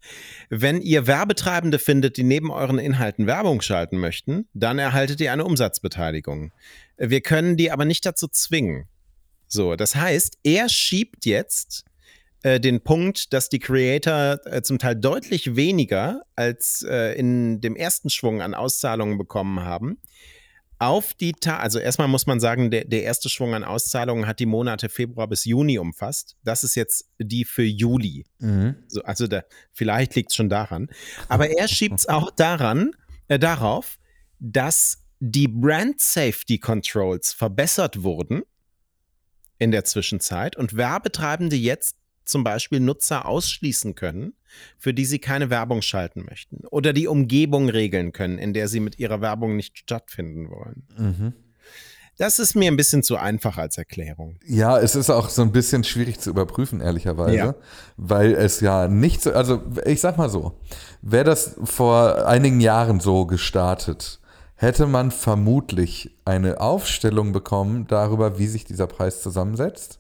[0.49, 5.45] Wenn ihr Werbetreibende findet, die neben euren Inhalten Werbung schalten möchten, dann erhaltet ihr eine
[5.45, 6.51] Umsatzbeteiligung.
[6.97, 8.87] Wir können die aber nicht dazu zwingen.
[9.47, 11.85] So, das heißt, er schiebt jetzt
[12.43, 17.75] äh, den Punkt, dass die Creator äh, zum Teil deutlich weniger als äh, in dem
[17.75, 19.99] ersten Schwung an Auszahlungen bekommen haben
[20.79, 24.39] auf die Ta also erstmal muss man sagen, der, der erste Schwung an Auszahlungen hat
[24.39, 26.35] die Monate Februar bis Juni umfasst.
[26.43, 28.25] Das ist jetzt die für Juli.
[28.39, 28.75] Mhm.
[28.87, 30.89] So, also da, vielleicht liegt es schon daran.
[31.29, 32.91] Aber er schiebt es auch daran,
[33.27, 33.97] äh, darauf,
[34.39, 38.43] dass die Brand Safety Controls verbessert wurden
[39.57, 44.33] in der Zwischenzeit und Werbetreibende jetzt zum Beispiel Nutzer ausschließen können,
[44.77, 48.79] für die sie keine Werbung schalten möchten oder die Umgebung regeln können, in der sie
[48.79, 50.87] mit ihrer Werbung nicht stattfinden wollen.
[50.97, 51.33] Mhm.
[52.17, 54.39] Das ist mir ein bisschen zu einfach als Erklärung.
[54.45, 57.55] Ja, es ist auch so ein bisschen schwierig zu überprüfen, ehrlicherweise, ja.
[57.97, 60.57] weil es ja nicht so, also ich sag mal so,
[61.01, 64.21] wäre das vor einigen Jahren so gestartet,
[64.55, 69.99] hätte man vermutlich eine Aufstellung bekommen darüber, wie sich dieser Preis zusammensetzt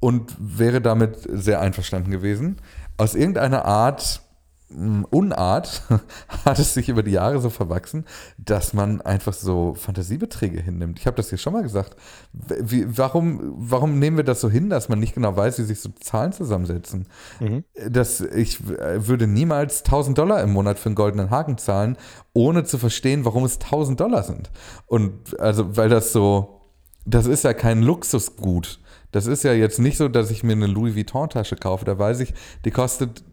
[0.00, 2.56] und wäre damit sehr einverstanden gewesen.
[2.96, 4.22] Aus irgendeiner Art,
[4.68, 5.82] Unart,
[6.44, 8.04] hat es sich über die Jahre so verwachsen,
[8.36, 10.98] dass man einfach so Fantasiebeträge hinnimmt.
[10.98, 11.96] Ich habe das hier schon mal gesagt.
[12.32, 15.80] Wie, warum, warum nehmen wir das so hin, dass man nicht genau weiß, wie sich
[15.80, 17.06] so Zahlen zusammensetzen?
[17.38, 17.64] Mhm.
[17.88, 21.96] Das, ich würde niemals 1000 Dollar im Monat für einen goldenen Haken zahlen,
[22.32, 24.50] ohne zu verstehen, warum es 1000 Dollar sind.
[24.86, 26.60] Und also, weil das so,
[27.04, 28.80] das ist ja kein Luxusgut
[29.12, 31.86] das ist ja jetzt nicht so, dass ich mir eine Louis Vuitton-Tasche kaufe.
[31.86, 32.34] Da weiß ich,
[32.66, 33.24] die kostet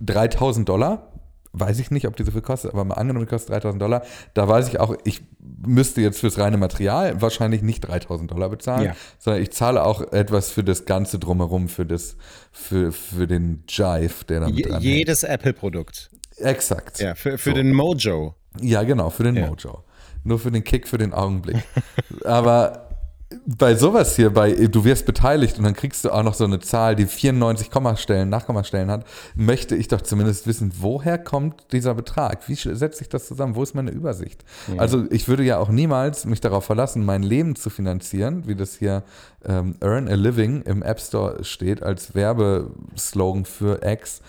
[0.00, 1.06] 3000 Dollar.
[1.52, 4.02] Weiß ich nicht, ob die so viel kostet, aber mal angenommen, die kostet 3000 Dollar.
[4.34, 5.22] Da weiß ich auch, ich
[5.66, 8.96] müsste jetzt fürs reine Material wahrscheinlich nicht 3000 Dollar bezahlen, ja.
[9.18, 12.16] sondern ich zahle auch etwas für das Ganze drumherum, für, das,
[12.52, 16.10] für, für den Jive, der damit Je, Jedes Apple-Produkt.
[16.36, 17.00] Exakt.
[17.00, 17.56] Ja, für, für so.
[17.56, 18.36] den Mojo.
[18.60, 19.48] Ja, genau, für den ja.
[19.48, 19.82] Mojo.
[20.22, 21.64] Nur für den Kick, für den Augenblick.
[22.24, 22.89] aber
[23.46, 26.58] bei sowas hier, bei du wirst beteiligt und dann kriegst du auch noch so eine
[26.58, 29.04] Zahl, die 94 Kommastellen, Nachkommastellen hat,
[29.36, 32.48] möchte ich doch zumindest wissen, woher kommt dieser Betrag?
[32.48, 33.54] Wie setzt sich das zusammen?
[33.54, 34.44] Wo ist meine Übersicht?
[34.74, 34.80] Ja.
[34.80, 38.76] Also ich würde ja auch niemals mich darauf verlassen, mein Leben zu finanzieren, wie das
[38.76, 39.04] hier
[39.44, 44.22] ähm, Earn a Living im App Store steht als Werbeslogan für X.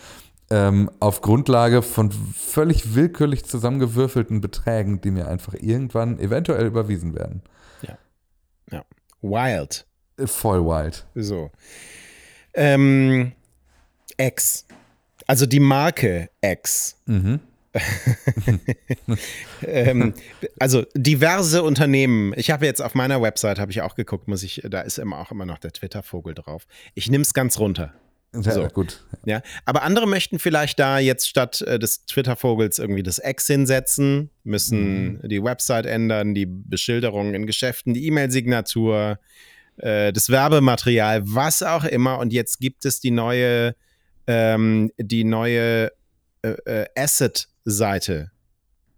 [0.48, 7.42] Ähm, auf Grundlage von völlig willkürlich zusammengewürfelten Beträgen, die mir einfach irgendwann eventuell überwiesen werden.
[8.72, 8.84] Ja.
[9.20, 9.86] Wild.
[10.26, 11.06] Voll wild.
[11.14, 11.50] So.
[12.54, 13.32] Ähm,
[14.16, 14.66] X.
[15.26, 16.96] Also die Marke X.
[17.06, 17.40] Mhm.
[19.66, 20.12] ähm,
[20.58, 22.34] also diverse Unternehmen.
[22.36, 25.18] Ich habe jetzt auf meiner Website habe ich auch geguckt, muss ich, da ist immer
[25.18, 26.66] auch immer noch der Twitter-Vogel drauf.
[26.94, 27.94] Ich nehme es ganz runter.
[28.32, 28.68] Sehr so.
[28.68, 29.04] gut.
[29.26, 34.30] Ja, aber andere möchten vielleicht da jetzt statt äh, des Twitter-Vogels irgendwie das X hinsetzen,
[34.42, 35.28] müssen mhm.
[35.28, 39.18] die Website ändern, die Beschilderung in Geschäften, die E-Mail-Signatur,
[39.76, 42.18] äh, das Werbematerial, was auch immer.
[42.18, 43.74] Und jetzt gibt es die neue,
[44.26, 45.92] ähm, die neue
[46.40, 48.30] äh, äh Asset-Seite.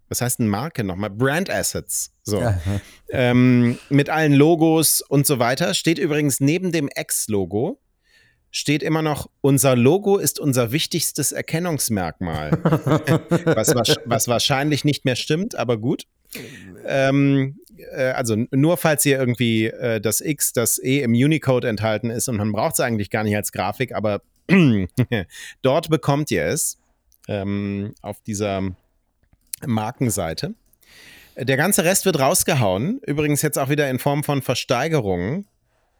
[0.08, 1.10] Was heißt denn Marke nochmal?
[1.10, 2.12] Brand Assets.
[2.22, 2.40] So.
[2.40, 2.60] Ja.
[3.10, 5.74] Ähm, mit allen Logos und so weiter.
[5.74, 7.80] Steht übrigens neben dem X-Logo
[8.54, 12.52] steht immer noch, unser Logo ist unser wichtigstes Erkennungsmerkmal.
[12.62, 16.04] was, was, wahrscheinlich nicht mehr stimmt, aber gut.
[16.86, 17.58] Ähm,
[17.90, 22.28] äh, also nur falls ihr irgendwie äh, das X, das E im Unicode enthalten ist
[22.28, 24.22] und man braucht es eigentlich gar nicht als Grafik, aber
[25.62, 26.78] dort bekommt ihr es
[27.26, 28.62] ähm, auf dieser
[29.66, 30.54] Markenseite.
[31.36, 35.48] Der ganze Rest wird rausgehauen, übrigens jetzt auch wieder in Form von Versteigerungen.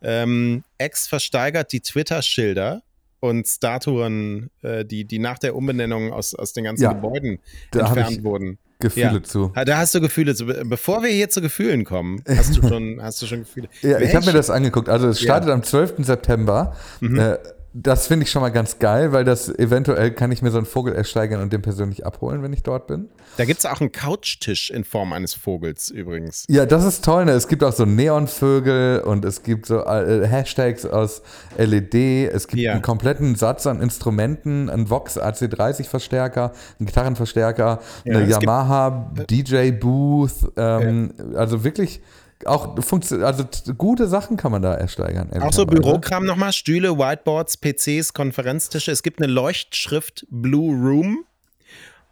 [0.05, 2.83] Ähm, X versteigert die Twitter-Schilder
[3.21, 7.39] und Statuen, äh, die, die nach der Umbenennung aus, aus den ganzen ja, Gebäuden
[7.73, 8.59] entfernt wurden.
[8.81, 9.23] Gefühle ja.
[9.23, 9.53] zu.
[9.55, 10.47] Da hast du Gefühle zu.
[10.47, 13.69] Bevor wir hier zu Gefühlen kommen, hast du schon, hast du schon Gefühle.
[13.81, 14.89] Ja, ich habe mir das angeguckt.
[14.89, 15.55] Also es startet ja.
[15.55, 16.05] am 12.
[16.05, 16.77] September.
[17.01, 17.19] Mhm.
[17.19, 17.39] Äh,
[17.77, 20.67] das finde ich schon mal ganz geil, weil das eventuell kann ich mir so einen
[20.67, 23.09] Vogel ersteigern und den persönlich abholen, wenn ich dort bin.
[23.37, 26.45] Da gibt es auch einen Couchtisch in Form eines Vogels übrigens.
[26.49, 27.25] Ja, das ist toll.
[27.25, 27.33] Ne?
[27.33, 31.23] Es gibt auch so Neonvögel und es gibt so äh, Hashtags aus
[31.59, 31.95] LED.
[32.33, 32.75] Es gibt ja.
[32.75, 39.73] einen kompletten Satz an Instrumenten, einen Vox AC30 Verstärker, einen Gitarrenverstärker, ja, eine Yamaha DJ
[39.73, 40.53] Booth.
[40.57, 41.39] Ähm, ja.
[41.41, 42.01] Also wirklich
[42.45, 43.45] auch also
[43.77, 45.31] gute Sachen kann man da ersteigern.
[45.43, 48.91] Auch so Bürokram nochmal, Stühle, Whiteboards, PCs, Konferenztische.
[48.91, 51.25] Es gibt eine Leuchtschrift Blue Room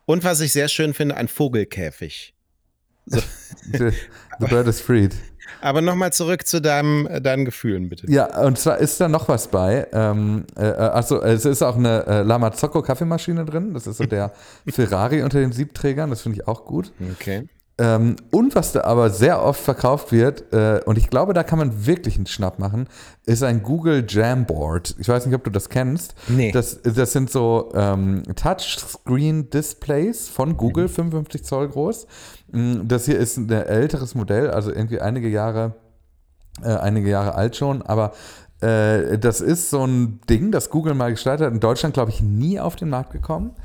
[0.06, 2.34] und was ich sehr schön finde, ein Vogelkäfig.
[3.06, 3.20] So.
[3.72, 3.90] the,
[4.38, 5.14] the bird is freed.
[5.60, 8.10] Aber nochmal zurück zu deinem, äh, deinen Gefühlen, bitte.
[8.10, 9.86] Ja, und zwar ist da noch was bei.
[9.92, 13.74] Ähm, äh, achso, es ist auch eine äh, Lamazocco Kaffeemaschine drin.
[13.74, 14.32] Das ist so der
[14.68, 16.10] Ferrari unter den Siebträgern.
[16.10, 16.92] Das finde ich auch gut.
[17.12, 17.48] Okay.
[17.82, 21.58] Ähm, und was da aber sehr oft verkauft wird, äh, und ich glaube, da kann
[21.58, 22.86] man wirklich einen Schnapp machen,
[23.26, 24.94] ist ein Google Jamboard.
[25.00, 26.14] Ich weiß nicht, ob du das kennst.
[26.28, 26.52] Nee.
[26.52, 30.90] Das, das sind so ähm, Touchscreen-Displays von Google, mhm.
[30.90, 32.06] 55 Zoll groß.
[32.52, 35.74] Mm, das hier ist ein älteres Modell, also irgendwie einige Jahre,
[36.62, 38.12] äh, einige Jahre alt schon, aber
[38.60, 41.52] äh, das ist so ein Ding, das Google mal gestartet hat.
[41.52, 43.56] In Deutschland, glaube ich, nie auf den Markt gekommen.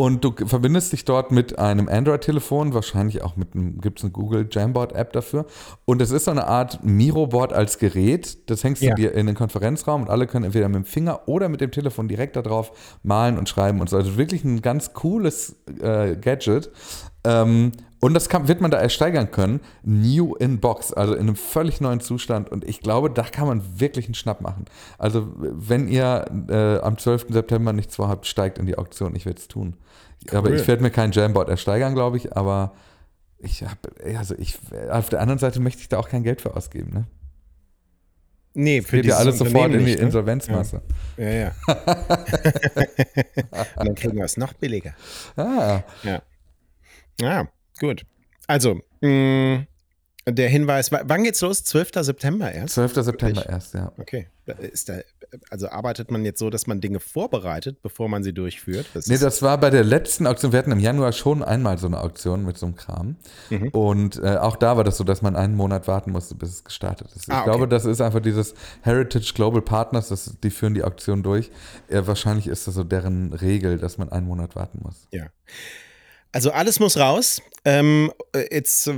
[0.00, 4.10] Und du verbindest dich dort mit einem Android-Telefon, wahrscheinlich auch mit einem, gibt es eine
[4.10, 5.44] Google Jamboard-App dafür.
[5.84, 8.48] Und es ist so eine Art Miro-Board als Gerät.
[8.48, 8.94] Das hängst ja.
[8.94, 11.70] du dir in den Konferenzraum und alle können entweder mit dem Finger oder mit dem
[11.70, 13.98] Telefon direkt darauf malen und schreiben und so.
[13.98, 16.70] Also wirklich ein ganz cooles äh, Gadget.
[17.24, 19.60] Ähm, und das kann, wird man da ersteigern können.
[19.82, 22.48] New in Box, also in einem völlig neuen Zustand.
[22.48, 24.64] Und ich glaube, da kann man wirklich einen Schnapp machen.
[24.96, 27.26] Also, wenn ihr äh, am 12.
[27.28, 29.14] September nichts vorhabt, steigt in die Auktion.
[29.14, 29.76] Ich werde es tun.
[30.28, 30.38] Cool.
[30.38, 32.36] Aber ich werde mir kein Jamboard ersteigern, glaube ich.
[32.36, 32.74] Aber
[33.38, 33.78] ich habe,
[34.16, 34.58] also ich,
[34.90, 37.06] auf der anderen Seite möchte ich da auch kein Geld für ausgeben, ne?
[38.52, 40.00] Nee, für die alles sofort in die ne?
[40.00, 40.82] Insolvenzmasse.
[41.16, 41.40] Ja, ja.
[41.40, 41.54] ja.
[43.76, 44.92] Und dann kriegen wir es noch billiger.
[45.36, 45.82] Ah.
[46.02, 46.20] Ja.
[47.20, 48.04] Ja, gut.
[48.48, 49.66] Also, mh, mm,
[50.26, 51.62] der Hinweis, wann geht's los?
[51.62, 51.90] 12.
[52.00, 52.74] September erst?
[52.74, 52.94] 12.
[52.94, 53.92] September erst, ja.
[53.98, 54.26] Okay.
[54.58, 54.94] Ist da,
[55.50, 58.86] also arbeitet man jetzt so, dass man Dinge vorbereitet, bevor man sie durchführt?
[58.94, 60.52] Das nee, das war bei der letzten Auktion.
[60.52, 63.16] Wir hatten im Januar schon einmal so eine Auktion mit so einem Kram.
[63.50, 63.68] Mhm.
[63.68, 66.64] Und äh, auch da war das so, dass man einen Monat warten musste, bis es
[66.64, 67.28] gestartet ist.
[67.28, 67.50] Ich ah, okay.
[67.50, 71.50] glaube, das ist einfach dieses Heritage Global Partners, das, die führen die Auktion durch.
[71.88, 75.06] Äh, wahrscheinlich ist das so deren Regel, dass man einen Monat warten muss.
[75.12, 75.26] Ja.
[76.32, 77.42] Also alles muss raus.
[77.64, 78.10] Ähm,
[78.50, 78.92] jetzt äh,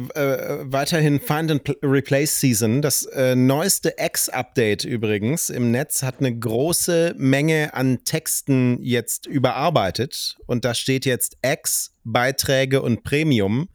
[0.71, 2.81] weiterhin Find and Replace Season.
[2.83, 10.37] Das äh, neueste X-Update übrigens im Netz hat eine große Menge an Texten jetzt überarbeitet.
[10.47, 13.69] Und da steht jetzt X, Beiträge und Premium,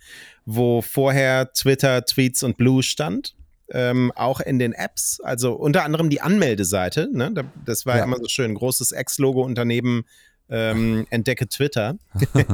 [0.45, 3.35] wo vorher Twitter, Tweets und Blue stand.
[3.69, 7.09] Ähm, auch in den Apps, also unter anderem die Anmeldeseite.
[7.11, 7.33] Ne?
[7.65, 8.05] Das war ja.
[8.05, 10.05] immer so schön, großes X-Logo und daneben
[10.49, 11.97] ähm, entdecke Twitter.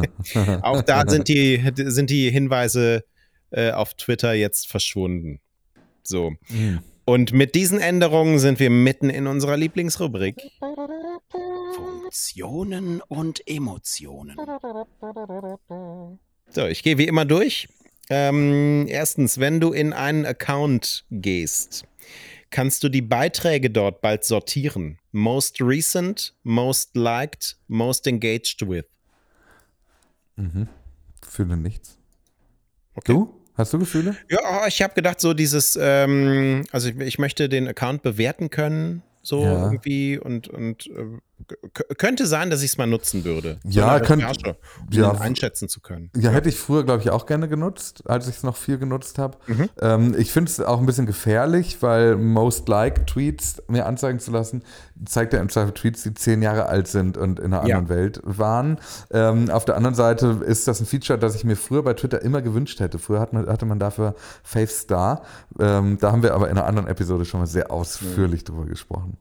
[0.61, 3.03] auch da sind die, sind die Hinweise
[3.51, 5.39] äh, auf Twitter jetzt verschwunden.
[6.03, 6.33] So.
[6.49, 6.79] Mhm.
[7.05, 10.41] Und mit diesen Änderungen sind wir mitten in unserer Lieblingsrubrik.
[11.75, 14.37] Funktionen und Emotionen.
[16.49, 17.67] So, ich gehe wie immer durch.
[18.09, 21.85] Ähm, erstens, wenn du in einen Account gehst,
[22.49, 24.99] kannst du die Beiträge dort bald sortieren.
[25.13, 28.85] Most recent, most liked, most engaged with.
[30.35, 30.67] Mhm.
[31.21, 31.97] Fühle nichts.
[32.95, 33.13] Okay.
[33.13, 33.39] Du?
[33.55, 34.15] Hast du Gefühle?
[34.29, 39.03] Ja, ich habe gedacht, so dieses, ähm, also ich, ich, möchte den Account bewerten können,
[39.21, 39.65] so ja.
[39.65, 41.19] irgendwie und, und äh,
[41.97, 43.59] könnte sein, dass ich es mal nutzen würde.
[43.63, 44.25] So ja, könnte.
[44.25, 46.09] Um ja, einschätzen zu können.
[46.15, 49.17] Ja, hätte ich früher, glaube ich, auch gerne genutzt, als ich es noch viel genutzt
[49.17, 49.37] habe.
[49.47, 49.69] Mhm.
[49.81, 54.31] Ähm, ich finde es auch ein bisschen gefährlich, weil Most Like Tweets mir anzeigen zu
[54.31, 54.63] lassen,
[55.05, 57.77] zeigt ja im Zweifel Tweets, die zehn Jahre alt sind und in einer ja.
[57.77, 58.79] anderen Welt waren.
[59.11, 62.21] Ähm, auf der anderen Seite ist das ein Feature, das ich mir früher bei Twitter
[62.21, 62.99] immer gewünscht hätte.
[62.99, 65.23] Früher hat man, hatte man dafür Faith Star.
[65.59, 68.45] Ähm, da haben wir aber in einer anderen Episode schon mal sehr ausführlich mhm.
[68.45, 69.17] drüber gesprochen.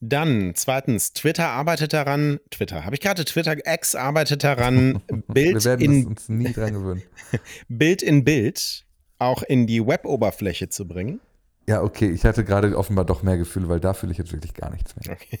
[0.00, 6.14] Dann zweitens, Twitter arbeitet daran, Twitter, habe ich gerade Twitter X arbeitet daran, Bild in.
[7.68, 8.84] Bild in Bild
[9.18, 11.20] auch in die Web-Oberfläche zu bringen.
[11.66, 14.52] Ja, okay, ich hatte gerade offenbar doch mehr Gefühle, weil da fühle ich jetzt wirklich
[14.52, 15.16] gar nichts mehr.
[15.16, 15.38] Okay.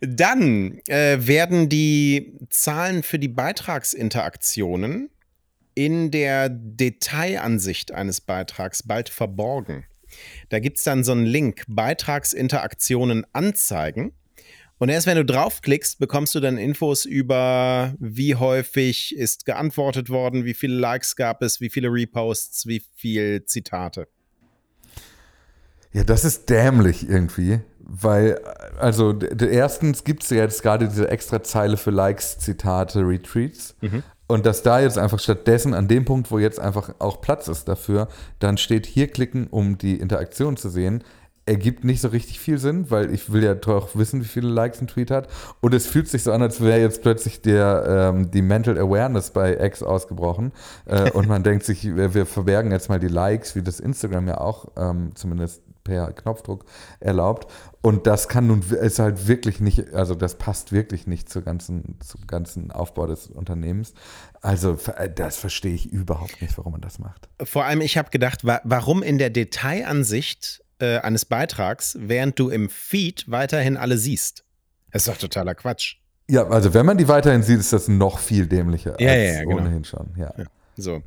[0.00, 5.10] Dann äh, werden die Zahlen für die Beitragsinteraktionen
[5.76, 9.84] in der Detailansicht eines Beitrags bald verborgen.
[10.48, 14.12] Da gibt es dann so einen Link, Beitragsinteraktionen anzeigen.
[14.78, 20.44] Und erst wenn du draufklickst, bekommst du dann Infos über, wie häufig ist geantwortet worden,
[20.44, 24.08] wie viele Likes gab es, wie viele Reposts, wie viele Zitate.
[25.92, 28.40] Ja, das ist dämlich irgendwie, weil,
[28.78, 33.76] also erstens gibt es ja jetzt gerade diese extra Zeile für Likes, Zitate, Retweets.
[33.80, 34.02] Mhm.
[34.26, 37.68] Und dass da jetzt einfach stattdessen an dem Punkt, wo jetzt einfach auch Platz ist
[37.68, 38.08] dafür,
[38.38, 41.04] dann steht hier klicken, um die Interaktion zu sehen,
[41.46, 44.80] ergibt nicht so richtig viel Sinn, weil ich will ja doch wissen, wie viele Likes
[44.80, 45.28] ein Tweet hat.
[45.60, 49.30] Und es fühlt sich so an, als wäre jetzt plötzlich der, ähm, die Mental Awareness
[49.30, 50.52] bei X ausgebrochen.
[50.86, 54.28] Äh, und man denkt sich, wir, wir, verbergen jetzt mal die Likes, wie das Instagram
[54.28, 56.64] ja auch ähm, zumindest per Knopfdruck
[57.00, 57.50] erlaubt.
[57.82, 61.98] Und das kann nun, ist halt wirklich nicht, also das passt wirklich nicht zur ganzen,
[62.00, 63.92] zum ganzen Aufbau des Unternehmens.
[64.40, 64.78] Also
[65.14, 67.28] das verstehe ich überhaupt nicht, warum man das macht.
[67.42, 72.48] Vor allem, ich habe gedacht, wa warum in der Detailansicht äh, eines Beitrags, während du
[72.48, 74.44] im Feed weiterhin alle siehst.
[74.90, 75.96] Das ist doch totaler Quatsch.
[76.28, 79.44] Ja, also wenn man die weiterhin sieht, ist das noch viel dämlicher ja, als ja,
[79.44, 79.56] genau.
[79.56, 80.14] ohnehin schon.
[80.16, 80.32] Ja.
[80.38, 80.44] ja
[80.76, 81.02] so.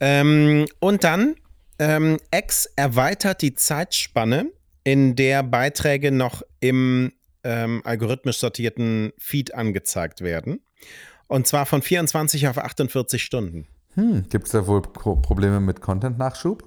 [0.00, 1.36] Ähm, und dann,
[1.78, 4.50] ähm, X erweitert die Zeitspanne,
[4.84, 7.12] in der Beiträge noch im
[7.44, 10.60] ähm, algorithmisch sortierten Feed angezeigt werden.
[11.26, 13.66] Und zwar von 24 auf 48 Stunden.
[13.94, 16.62] Hm, Gibt es da wohl Probleme mit Content-Nachschub?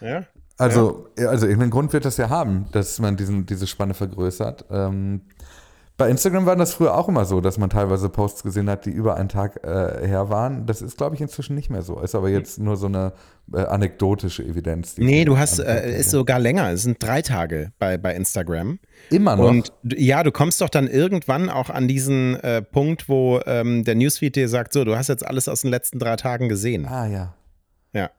[0.00, 0.26] Ja.
[0.56, 1.28] Also, ja.
[1.28, 4.66] also irgendeinen Grund wird das ja haben, dass man diesen, diese Spanne vergrößert.
[4.70, 5.22] Ähm,
[5.98, 8.90] bei Instagram war das früher auch immer so, dass man teilweise Posts gesehen hat, die
[8.90, 10.64] über einen Tag äh, her waren.
[10.64, 11.98] Das ist, glaube ich, inzwischen nicht mehr so.
[11.98, 13.12] Ist aber jetzt nur so eine
[13.52, 14.96] äh, anekdotische Evidenz.
[14.96, 16.70] Nee, du hast, äh, ist sogar länger.
[16.70, 18.78] Es sind drei Tage bei, bei Instagram.
[19.10, 19.48] Immer noch.
[19.48, 23.96] Und ja, du kommst doch dann irgendwann auch an diesen äh, Punkt, wo ähm, der
[23.96, 26.86] Newsfeed dir sagt: So, du hast jetzt alles aus den letzten drei Tagen gesehen.
[26.86, 27.34] Ah, ja.
[27.92, 28.10] Ja.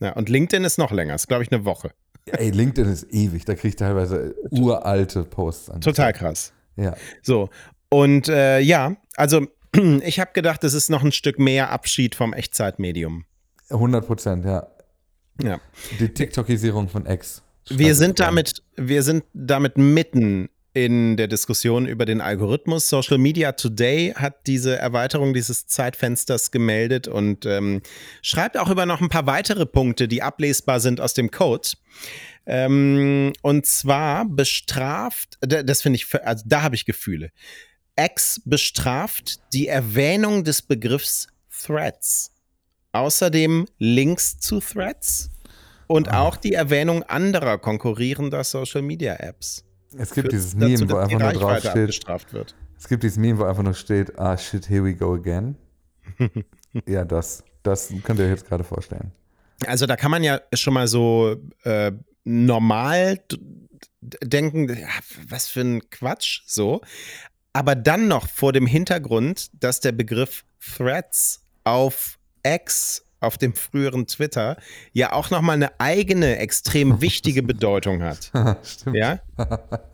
[0.00, 1.92] Ja, und LinkedIn ist noch länger, ist glaube ich eine Woche.
[2.26, 5.80] ey, LinkedIn ist ewig, da kriege ich teilweise uralte Posts an.
[5.80, 6.52] Total krass.
[6.76, 6.96] Ja.
[7.22, 7.50] So,
[7.88, 9.46] und äh, ja, also
[10.02, 13.24] ich habe gedacht, es ist noch ein Stück mehr Abschied vom Echtzeitmedium.
[13.70, 14.66] 100 Prozent, ja.
[15.42, 15.60] Ja.
[15.98, 17.42] Die TikTokisierung von X.
[17.68, 22.88] Wir sind damit, wir sind damit mitten in der Diskussion über den Algorithmus.
[22.88, 27.82] Social Media Today hat diese Erweiterung dieses Zeitfensters gemeldet und ähm,
[28.22, 31.70] schreibt auch über noch ein paar weitere Punkte, die ablesbar sind aus dem Code.
[32.46, 37.30] Ähm, und zwar bestraft, das finde ich, also da habe ich Gefühle.
[37.98, 42.32] X bestraft die Erwähnung des Begriffs Threads.
[42.92, 45.30] Außerdem Links zu Threads
[45.86, 46.22] und ah.
[46.22, 49.64] auch die Erwähnung anderer konkurrierender Social Media Apps.
[49.96, 52.32] Es gibt dieses Meme, dazu, wo einfach nur drauf steht.
[52.32, 52.54] Wird.
[52.78, 55.56] Es gibt dieses Meme, wo einfach nur steht, ah shit, here we go again.
[56.86, 59.12] ja, das, das könnt ihr euch jetzt gerade vorstellen.
[59.66, 61.92] Also da kann man ja schon mal so äh,
[62.24, 63.20] normal
[64.00, 64.68] denken,
[65.28, 66.80] was für ein Quatsch, so.
[67.52, 74.06] Aber dann noch vor dem Hintergrund, dass der Begriff Threads auf X auf dem früheren
[74.06, 74.56] Twitter
[74.92, 78.30] ja auch nochmal eine eigene, extrem wichtige Bedeutung hat.
[78.62, 78.96] Stimmt.
[78.96, 79.20] Ja?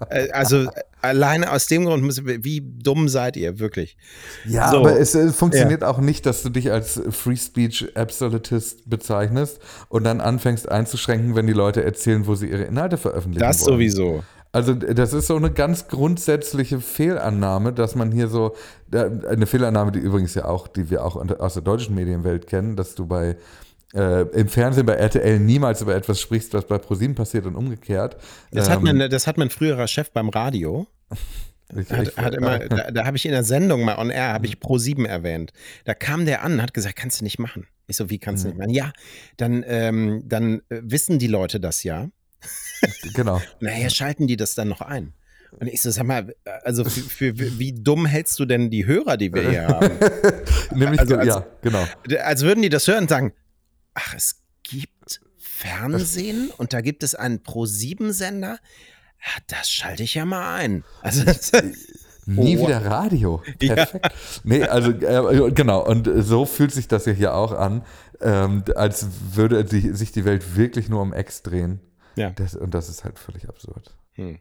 [0.09, 0.69] Äh, also
[1.03, 3.97] alleine aus dem Grund, wie dumm seid ihr, wirklich?
[4.45, 4.79] Ja, so.
[4.79, 5.89] aber es, funktioniert ja.
[5.89, 11.47] auch nicht, dass du dich als Free Speech Absolutist bezeichnest und dann anfängst einzuschränken, wenn
[11.47, 13.81] die Leute erzählen, wo sie ihre Inhalte veröffentlichen das wollen.
[13.81, 14.25] Das sowieso.
[14.57, 18.57] Also das ist so eine ganz grundsätzliche Fehlannahme, dass man hier so,
[18.91, 22.95] eine Fehlannahme, die übrigens ja auch, die wir auch aus der deutschen Medienwelt kennen, dass
[22.95, 23.37] du bei
[23.95, 28.17] äh, im Fernsehen bei RTL niemals über etwas sprichst, was bei ProSieben passiert und umgekehrt.
[28.51, 30.87] Das, ähm, hat, mein, das hat mein früherer Chef beim Radio.
[31.79, 34.33] Ich, hat, ich, hat immer, da, da habe ich in der Sendung mal on air,
[34.33, 35.53] habe ich Pro7 erwähnt.
[35.85, 37.67] Da kam der an und hat gesagt, kannst du nicht machen.
[37.89, 38.55] Ich so, wie kannst du mhm.
[38.55, 38.71] nicht machen?
[38.71, 38.93] Ja,
[39.37, 42.09] dann, ähm, dann äh, wissen die Leute das ja.
[43.15, 43.41] Genau.
[43.61, 45.13] naja, schalten die das dann noch ein?
[45.59, 46.35] Und ich so, sag mal,
[46.65, 49.91] also für, für, wie dumm hältst du denn die Hörer, die wir hier haben?
[50.75, 51.85] Nämlich, also, als, ja, genau.
[52.23, 53.33] Als würden die das hören und sagen,
[53.95, 58.59] ach, es gibt Fernsehen und da gibt es einen Pro-7-Sender.
[58.59, 60.85] Ja, das schalte ich ja mal ein.
[61.01, 61.25] Also,
[62.27, 62.67] Nie oh.
[62.67, 63.41] wieder Radio.
[63.59, 64.05] Perfekt.
[64.05, 64.11] Ja.
[64.43, 67.83] Nee, also äh, genau, und so fühlt sich das ja hier auch an,
[68.21, 71.81] ähm, als würde die, sich die Welt wirklich nur um Ex drehen.
[72.17, 72.31] Ja.
[72.31, 73.97] Das, und das ist halt völlig absurd.
[74.15, 74.39] Hm.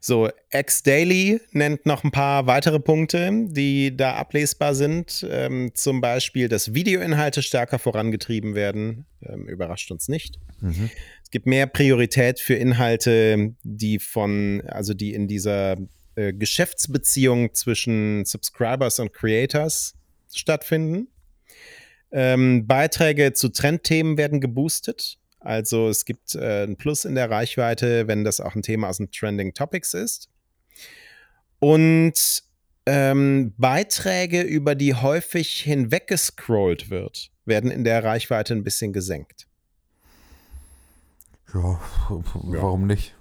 [0.00, 5.26] So, X Daily nennt noch ein paar weitere Punkte, die da ablesbar sind.
[5.28, 9.06] Ähm, zum Beispiel, dass Videoinhalte stärker vorangetrieben werden.
[9.22, 10.38] Ähm, überrascht uns nicht.
[10.60, 10.90] Mhm.
[11.24, 15.76] Es gibt mehr Priorität für Inhalte, die von, also die in dieser
[16.14, 19.94] äh, Geschäftsbeziehung zwischen Subscribers und Creators
[20.32, 21.08] stattfinden.
[22.10, 25.17] Ähm, Beiträge zu Trendthemen werden geboostet.
[25.40, 28.98] Also es gibt äh, ein Plus in der Reichweite, wenn das auch ein Thema aus
[28.98, 30.30] den Trending Topics ist.
[31.60, 32.42] Und
[32.86, 39.46] ähm, Beiträge, über die häufig hinweggescrollt wird, werden in der Reichweite ein bisschen gesenkt.
[41.54, 41.80] Ja,
[42.32, 43.14] warum nicht?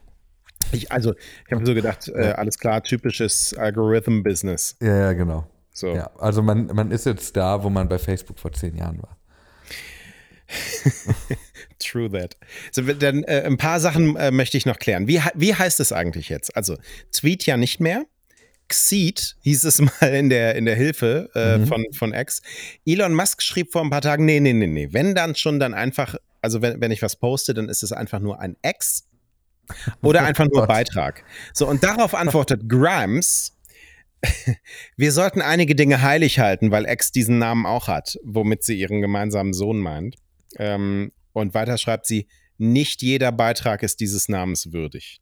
[0.71, 1.13] Ich, also,
[1.45, 4.77] ich habe so gedacht, äh, alles klar, typisches Algorithm-Business.
[4.81, 5.47] Ja, ja, genau.
[5.71, 5.93] So.
[5.93, 9.16] Ja, also man, man ist jetzt da, wo man bei Facebook vor zehn Jahren war.
[11.79, 12.37] True that.
[12.71, 15.07] So, dann äh, ein paar Sachen äh, möchte ich noch klären.
[15.07, 16.55] Wie, wie heißt es eigentlich jetzt?
[16.55, 16.77] Also,
[17.11, 18.05] Tweet ja nicht mehr.
[18.69, 21.67] Xeed hieß es mal in der, in der Hilfe äh, mhm.
[21.67, 22.41] von, von X.
[22.85, 24.89] Elon Musk schrieb vor ein paar Tagen, nee, nee, nee, nee.
[24.91, 28.19] Wenn dann schon, dann einfach, also wenn, wenn ich was poste, dann ist es einfach
[28.19, 29.07] nur ein X
[30.01, 31.23] oder einfach nur oh Beitrag.
[31.53, 33.57] So, und darauf antwortet Grimes,
[34.97, 39.01] wir sollten einige Dinge heilig halten, weil X diesen Namen auch hat, womit sie ihren
[39.01, 40.15] gemeinsamen Sohn meint.
[40.57, 42.27] Ähm, und weiter schreibt sie,
[42.57, 45.21] nicht jeder Beitrag ist dieses Namens würdig.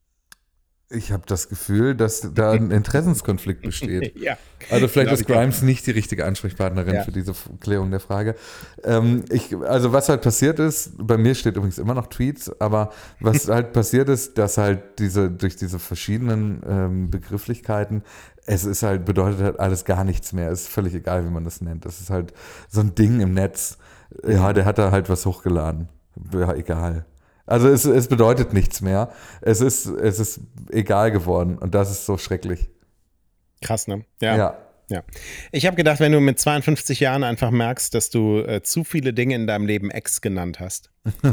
[0.89, 4.15] Ich habe das Gefühl, dass da ein Interessenskonflikt besteht.
[4.19, 4.37] ja,
[4.69, 7.03] also vielleicht ist Grimes nicht die richtige Ansprechpartnerin ja.
[7.03, 8.35] für diese Klärung der Frage.
[8.83, 12.93] Ähm, ich, also was halt passiert ist, bei mir steht übrigens immer noch Tweets, aber
[13.19, 18.03] was halt passiert ist, dass halt diese durch diese verschiedenen ähm, Begrifflichkeiten
[18.45, 20.51] es ist halt bedeutet halt alles gar nichts mehr.
[20.51, 21.85] Es ist völlig egal, wie man das nennt.
[21.85, 22.33] Das ist halt
[22.69, 23.77] so ein Ding im Netz.
[24.27, 25.89] Ja, der hat da halt was hochgeladen.
[26.33, 27.05] Ja, egal.
[27.45, 29.09] Also es, es bedeutet nichts mehr.
[29.41, 30.39] Es ist, es ist
[30.71, 32.69] egal geworden und das ist so schrecklich.
[33.61, 34.03] Krass, ne?
[34.19, 34.35] Ja.
[34.35, 34.57] ja.
[34.89, 35.03] Ja.
[35.51, 39.13] Ich habe gedacht, wenn du mit 52 Jahren einfach merkst, dass du äh, zu viele
[39.13, 40.91] Dinge in deinem Leben Ex genannt hast,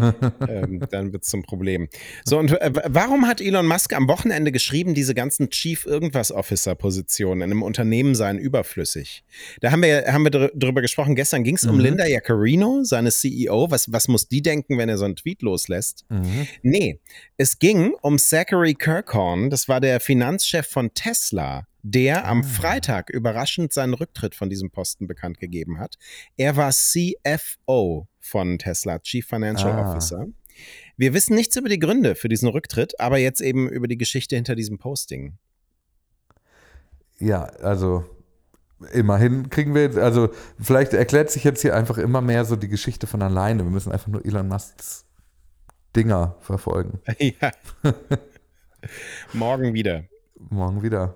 [0.48, 1.88] ähm, dann wird es zum Problem.
[2.24, 6.74] So, und äh, warum hat Elon Musk am Wochenende geschrieben, diese ganzen Chief Irgendwas Officer
[6.74, 9.24] Positionen in einem Unternehmen seien überflüssig?
[9.61, 11.14] Da haben wir, haben wir drüber gesprochen.
[11.14, 11.70] Gestern ging es mhm.
[11.70, 13.70] um Linda Yaccarino, seine CEO.
[13.70, 16.07] Was, was muss die denken, wenn er so einen Tweet loslässt?
[16.09, 16.46] Mhm.
[16.62, 17.00] Nee,
[17.36, 19.50] es ging um Zachary Kirkhorn.
[19.50, 22.43] Das war der Finanzchef von Tesla der am ah.
[22.45, 25.97] Freitag überraschend seinen Rücktritt von diesem Posten bekannt gegeben hat.
[26.37, 29.91] Er war CFO von Tesla, Chief Financial ah.
[29.91, 30.26] Officer.
[30.97, 34.37] Wir wissen nichts über die Gründe für diesen Rücktritt, aber jetzt eben über die Geschichte
[34.37, 35.39] hinter diesem Posting.
[37.18, 38.05] Ja, also
[38.93, 40.30] immerhin kriegen wir, also
[40.61, 43.64] vielleicht erklärt sich jetzt hier einfach immer mehr so die Geschichte von alleine.
[43.64, 45.07] Wir müssen einfach nur Elon Musks
[45.95, 47.01] Dinger verfolgen.
[47.18, 47.53] Ja.
[49.33, 50.05] Morgen wieder.
[50.51, 51.14] Morgen wieder.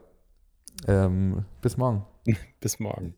[0.87, 2.05] Ähm, bis morgen.
[2.61, 3.14] bis morgen.